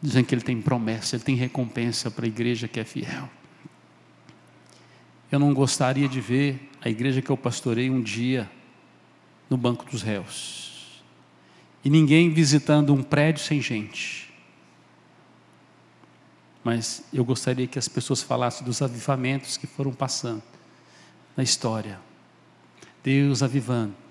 [0.03, 3.31] dizendo que ele tem promessa, ele tem recompensa para a igreja que é fiel.
[5.33, 8.47] Eu não gostaria de ver a igreja que eu pastorei um dia
[9.49, 11.03] no banco dos réus.
[11.83, 14.31] E ninguém visitando um prédio sem gente.
[16.63, 20.43] Mas eu gostaria que as pessoas falassem dos avivamentos que foram passando
[21.35, 21.99] na história.
[23.03, 24.06] Deus avivando.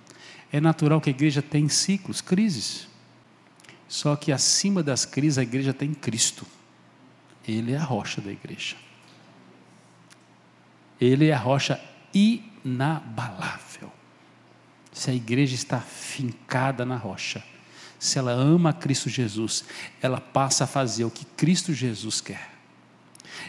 [0.51, 2.87] É natural que a igreja tenha ciclos, crises.
[3.87, 6.45] Só que acima das crises a igreja tem Cristo.
[7.47, 8.75] Ele é a rocha da igreja.
[10.99, 11.79] Ele é a rocha
[12.13, 13.91] inabalável.
[14.91, 17.43] Se a igreja está fincada na rocha,
[17.99, 19.65] se ela ama Cristo Jesus,
[20.01, 22.51] ela passa a fazer o que Cristo Jesus quer.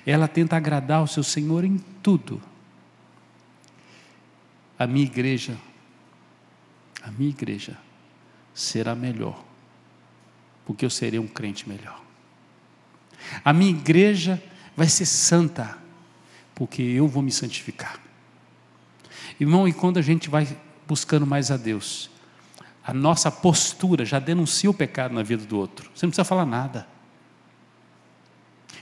[0.04, 2.42] Ela tenta agradar o seu Senhor em tudo.
[4.78, 5.56] A minha igreja,
[7.06, 7.78] a minha igreja
[8.52, 9.44] será melhor,
[10.64, 12.02] porque eu serei um crente melhor.
[13.44, 14.42] A minha igreja
[14.76, 15.78] vai ser santa,
[16.52, 18.00] porque eu vou me santificar.
[19.38, 20.48] Irmão, e quando a gente vai
[20.88, 22.10] buscando mais a Deus,
[22.84, 25.88] a nossa postura já denuncia o pecado na vida do outro.
[25.94, 26.88] Você não precisa falar nada.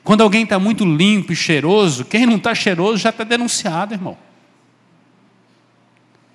[0.02, 4.16] Quando alguém está muito limpo e cheiroso, quem não está cheiroso já está denunciado, irmão.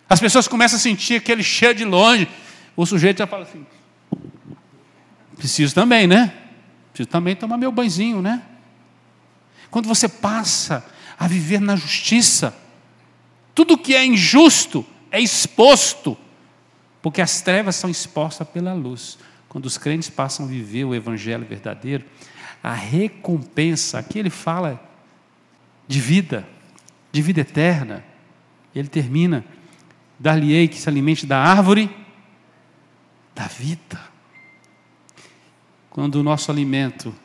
[0.10, 2.28] As pessoas começam a sentir aquele cheiro de longe.
[2.76, 3.66] O sujeito já fala assim:
[5.38, 6.34] preciso também, né?
[6.92, 8.42] Preciso também tomar meu banhozinho, né?
[9.70, 10.84] Quando você passa
[11.20, 12.56] a viver na justiça.
[13.54, 16.18] Tudo que é injusto é exposto,
[17.02, 19.20] porque as trevas são expostas pela luz.
[19.50, 22.06] Quando os crentes passam a viver o evangelho verdadeiro,
[22.64, 24.80] a recompensa, aqui ele fala
[25.88, 26.48] de vida,
[27.12, 28.04] de vida eterna.
[28.74, 29.44] Ele termina:
[30.20, 31.90] dar-lhe-ei que se alimente da árvore
[33.34, 34.00] da vida.
[35.90, 37.16] Quando o nosso alimento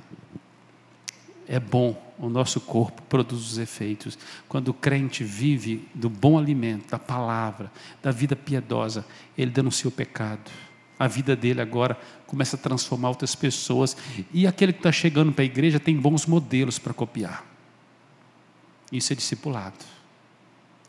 [1.48, 4.16] é bom, o nosso corpo produz os efeitos.
[4.48, 7.70] Quando o crente vive do bom alimento, da palavra,
[8.02, 9.04] da vida piedosa,
[9.36, 10.50] ele denuncia o pecado.
[10.98, 13.96] A vida dele agora começa a transformar outras pessoas.
[14.32, 17.44] E aquele que está chegando para a igreja tem bons modelos para copiar.
[18.92, 19.93] Isso é discipulado.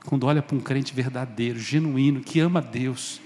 [0.05, 3.21] Quando olha para um crente verdadeiro, genuíno, que ama Deus.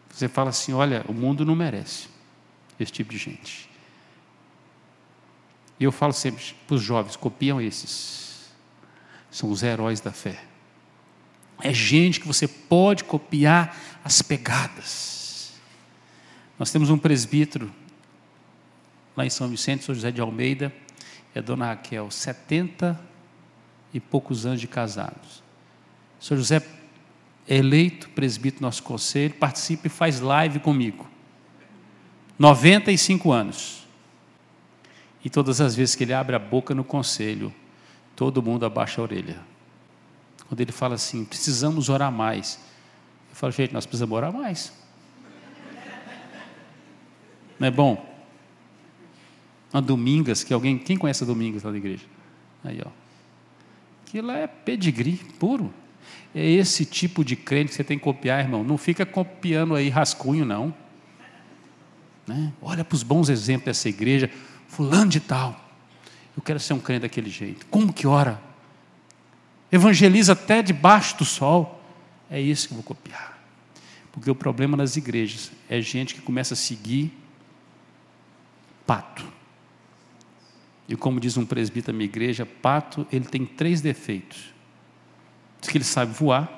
[0.10, 2.08] você fala assim: olha, o mundo não merece
[2.80, 3.69] esse tipo de gente.
[5.80, 8.50] E eu falo sempre para os jovens: copiam esses.
[9.32, 10.44] São os heróis da fé.
[11.62, 15.54] É gente que você pode copiar as pegadas.
[16.58, 17.72] Nós temos um presbítero
[19.16, 20.74] lá em São Vicente, São José de Almeida,
[21.36, 23.00] é dona Raquel, 70
[23.94, 25.44] e poucos anos de casados.
[26.20, 26.62] São José
[27.48, 31.10] é eleito presbítero do nosso conselho, participa e faz live comigo.
[32.38, 33.88] 95 anos.
[35.24, 37.54] E todas as vezes que ele abre a boca no conselho,
[38.16, 39.40] todo mundo abaixa a orelha.
[40.48, 42.60] Quando ele fala assim, precisamos orar mais.
[43.30, 44.74] Eu falo, gente, nós precisamos orar mais.
[47.60, 48.10] Não é bom?
[49.74, 50.78] Uma Domingas, que alguém.
[50.78, 52.06] Quem conhece a Domingas lá da igreja?
[52.64, 52.90] Aí, ó.
[54.04, 55.72] Aquilo é pedigree puro.
[56.34, 58.64] É esse tipo de crente que você tem que copiar, irmão.
[58.64, 60.74] Não fica copiando aí rascunho, não.
[62.26, 62.54] Né?
[62.62, 64.32] Olha para os bons exemplos dessa igreja.
[64.70, 65.60] Fulano de tal.
[66.38, 67.66] Eu quero ser um crente daquele jeito.
[67.66, 68.42] Como que ora?
[69.72, 71.84] Evangeliza até debaixo do sol.
[72.30, 73.38] É isso que eu vou copiar.
[74.12, 77.12] Porque o problema nas igrejas é gente que começa a seguir
[78.86, 79.28] pato.
[80.88, 84.54] E como diz um presbítero da minha igreja, pato, ele tem três defeitos.
[85.60, 86.50] Diz que ele sabe voar,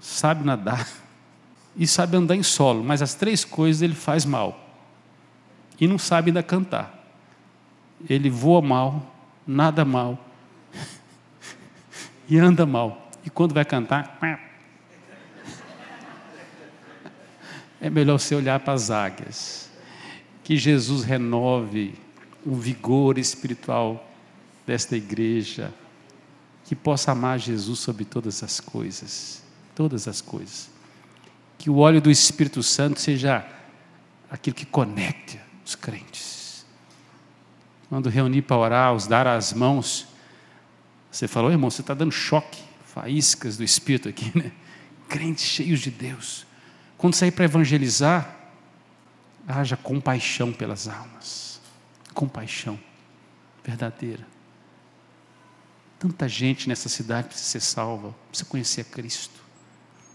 [0.00, 0.88] sabe nadar
[1.76, 4.65] e sabe andar em solo, mas as três coisas ele faz mal.
[5.80, 6.94] E não sabe ainda cantar.
[8.08, 9.14] Ele voa mal,
[9.46, 10.18] nada mal
[12.28, 13.10] e anda mal.
[13.24, 14.18] E quando vai cantar,
[17.80, 19.70] é melhor você olhar para as águias
[20.44, 21.94] que Jesus renove
[22.44, 24.08] o vigor espiritual
[24.64, 25.74] desta igreja,
[26.64, 29.42] que possa amar Jesus sobre todas as coisas,
[29.74, 30.70] todas as coisas.
[31.58, 33.44] Que o óleo do Espírito Santo seja
[34.30, 36.64] aquilo que conecte os crentes.
[37.88, 40.06] Quando reunir para orar, os dar as mãos,
[41.10, 44.52] você falou, irmão, você está dando choque, faíscas do Espírito aqui, né?
[45.08, 46.46] Crentes cheios de Deus.
[46.96, 48.34] Quando sair para evangelizar,
[49.46, 51.60] haja compaixão pelas almas.
[52.14, 52.78] Compaixão
[53.64, 54.26] verdadeira.
[55.98, 59.40] Tanta gente nessa cidade precisa ser salva, precisa conhecer a Cristo.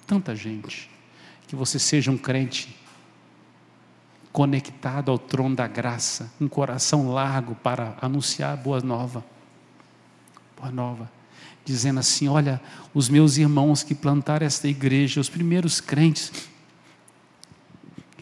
[0.05, 0.89] Tanta gente.
[1.47, 2.80] Que você seja um crente
[4.31, 9.23] conectado ao trono da graça, um coração largo para anunciar a boa nova.
[10.57, 11.11] Boa nova.
[11.65, 12.61] Dizendo assim: olha,
[12.93, 16.31] os meus irmãos que plantaram esta igreja, os primeiros crentes,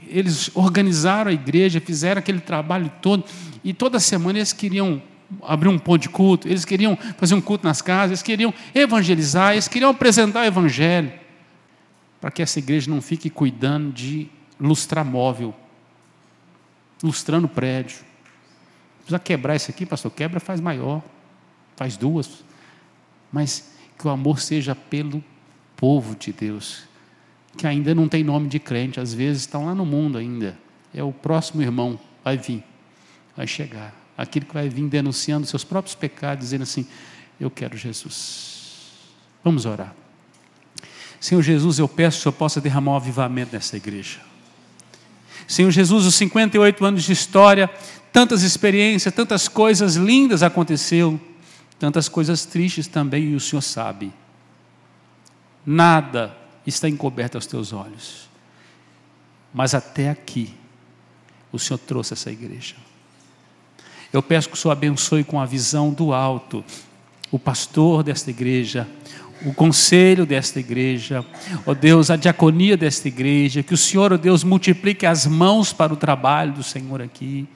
[0.07, 3.23] eles organizaram a igreja, fizeram aquele trabalho todo,
[3.63, 5.01] e toda semana eles queriam
[5.43, 9.53] abrir um ponto de culto, eles queriam fazer um culto nas casas, eles queriam evangelizar,
[9.53, 11.13] eles queriam apresentar o evangelho,
[12.19, 14.27] para que essa igreja não fique cuidando de
[14.59, 15.53] lustrar móvel,
[17.03, 17.99] lustrando prédio.
[18.99, 21.01] Precisa quebrar isso aqui, pastor, quebra faz maior,
[21.75, 22.43] faz duas,
[23.31, 25.23] mas que o amor seja pelo
[25.75, 26.83] povo de Deus,
[27.57, 30.57] que ainda não tem nome de crente, às vezes estão lá no mundo ainda,
[30.93, 32.63] é o próximo irmão, vai vir,
[33.35, 36.85] vai chegar aquele que vai vir denunciando seus próprios pecados, dizendo assim:
[37.39, 38.91] Eu quero Jesus.
[39.41, 39.95] Vamos orar.
[41.21, 44.19] Senhor Jesus, eu peço que o Senhor possa derramar um avivamento nessa igreja.
[45.49, 47.67] Senhor Jesus, os 58 anos de história,
[48.13, 51.19] tantas experiências, tantas coisas lindas aconteceu,
[51.79, 54.13] tantas coisas tristes também, e o Senhor sabe.
[55.65, 56.37] Nada
[56.67, 58.29] está encoberto aos teus olhos.
[59.51, 60.53] Mas até aqui,
[61.51, 62.75] o Senhor trouxe essa igreja.
[64.13, 66.63] Eu peço que o Senhor abençoe com a visão do alto
[67.31, 68.87] o pastor desta igreja,
[69.45, 71.25] o conselho desta igreja,
[71.65, 75.93] ó Deus, a diaconia desta igreja, que o Senhor, ó Deus, multiplique as mãos para
[75.93, 77.47] o trabalho do Senhor aqui,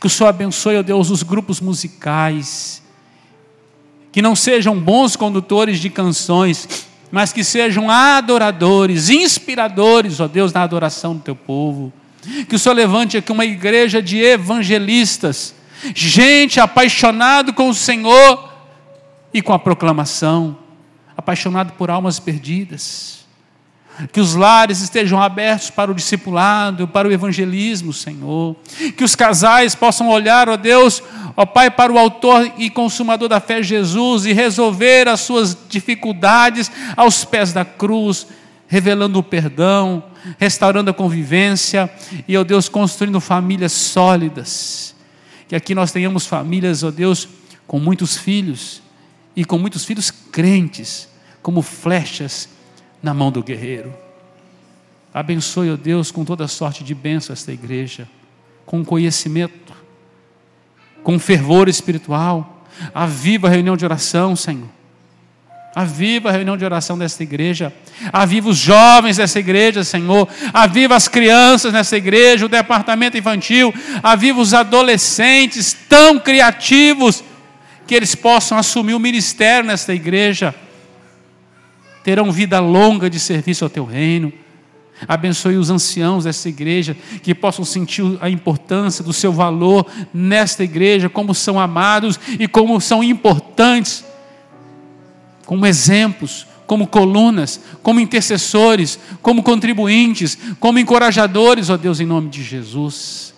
[0.00, 2.82] que o Senhor abençoe, ó Deus, os grupos musicais,
[4.10, 10.62] que não sejam bons condutores de canções, mas que sejam adoradores, inspiradores, ó Deus, na
[10.62, 11.92] adoração do teu povo.
[12.48, 15.54] Que o Senhor levante aqui uma igreja de evangelistas,
[15.94, 18.47] gente apaixonado com o Senhor
[19.32, 20.58] e com a proclamação,
[21.16, 23.18] apaixonado por almas perdidas.
[24.12, 28.54] Que os lares estejam abertos para o discipulado, para o evangelismo, Senhor.
[28.96, 31.02] Que os casais possam olhar, ó Deus,
[31.36, 36.70] ó Pai, para o autor e consumador da fé, Jesus, e resolver as suas dificuldades
[36.96, 38.28] aos pés da cruz,
[38.68, 40.04] revelando o perdão,
[40.38, 41.90] restaurando a convivência
[42.28, 44.94] e, ó Deus, construindo famílias sólidas
[45.48, 47.26] que aqui nós tenhamos famílias, ó Deus,
[47.66, 48.82] com muitos filhos
[49.38, 51.08] e com muitos filhos crentes,
[51.40, 52.48] como flechas
[53.00, 53.94] na mão do guerreiro.
[55.14, 58.08] Abençoe, ó Deus, com toda sorte de bênção esta igreja,
[58.66, 59.72] com conhecimento,
[61.04, 62.66] com fervor espiritual.
[62.92, 64.68] Aviva a reunião de oração, Senhor.
[65.72, 67.72] Aviva a reunião de oração desta igreja.
[68.12, 70.28] Aviva os jovens dessa igreja, Senhor.
[70.52, 73.72] Aviva as crianças nessa igreja, o departamento infantil.
[74.02, 77.22] Aviva os adolescentes tão criativos
[77.88, 80.54] que eles possam assumir o ministério nesta igreja.
[82.04, 84.32] Terão vida longa de serviço ao teu reino.
[85.08, 91.08] Abençoe os anciãos dessa igreja, que possam sentir a importância do seu valor nesta igreja,
[91.08, 94.04] como são amados e como são importantes
[95.48, 102.42] como exemplos, como colunas, como intercessores, como contribuintes, como encorajadores, ó Deus, em nome de
[102.42, 103.32] Jesus.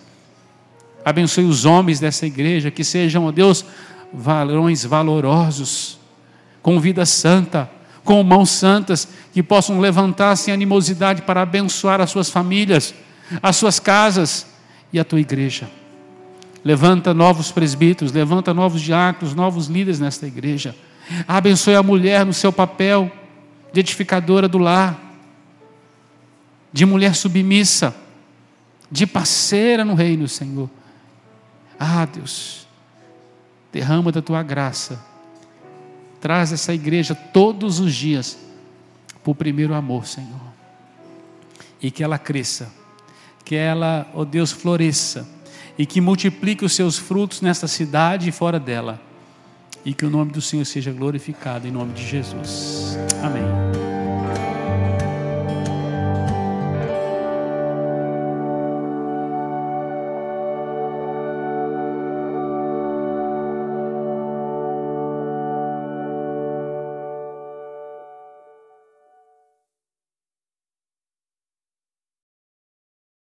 [1.05, 3.63] Abençoe os homens dessa igreja, que sejam, ó Deus,
[4.13, 5.99] varões valorosos,
[6.61, 7.69] com vida santa,
[8.03, 12.93] com mãos santas, que possam levantar sem animosidade para abençoar as suas famílias,
[13.41, 14.45] as suas casas
[14.91, 15.69] e a tua igreja.
[16.63, 20.75] Levanta novos presbíteros, levanta novos diáconos, novos líderes nesta igreja
[21.27, 23.11] Abençoe a mulher no seu papel
[23.73, 24.99] de edificadora do lar,
[26.71, 27.95] de mulher submissa,
[28.89, 30.69] de parceira no reino, Senhor.
[31.79, 32.60] Ah, Deus,
[33.71, 35.03] derrama da tua graça.
[36.19, 38.37] Traz essa igreja todos os dias
[39.23, 40.51] para o primeiro amor, Senhor.
[41.81, 42.71] E que ela cresça,
[43.43, 45.27] que ela, ó oh Deus, floresça
[45.77, 49.01] e que multiplique os seus frutos nesta cidade e fora dela
[49.85, 52.97] e que o nome do Senhor seja glorificado em nome de Jesus.
[53.23, 53.60] Amém.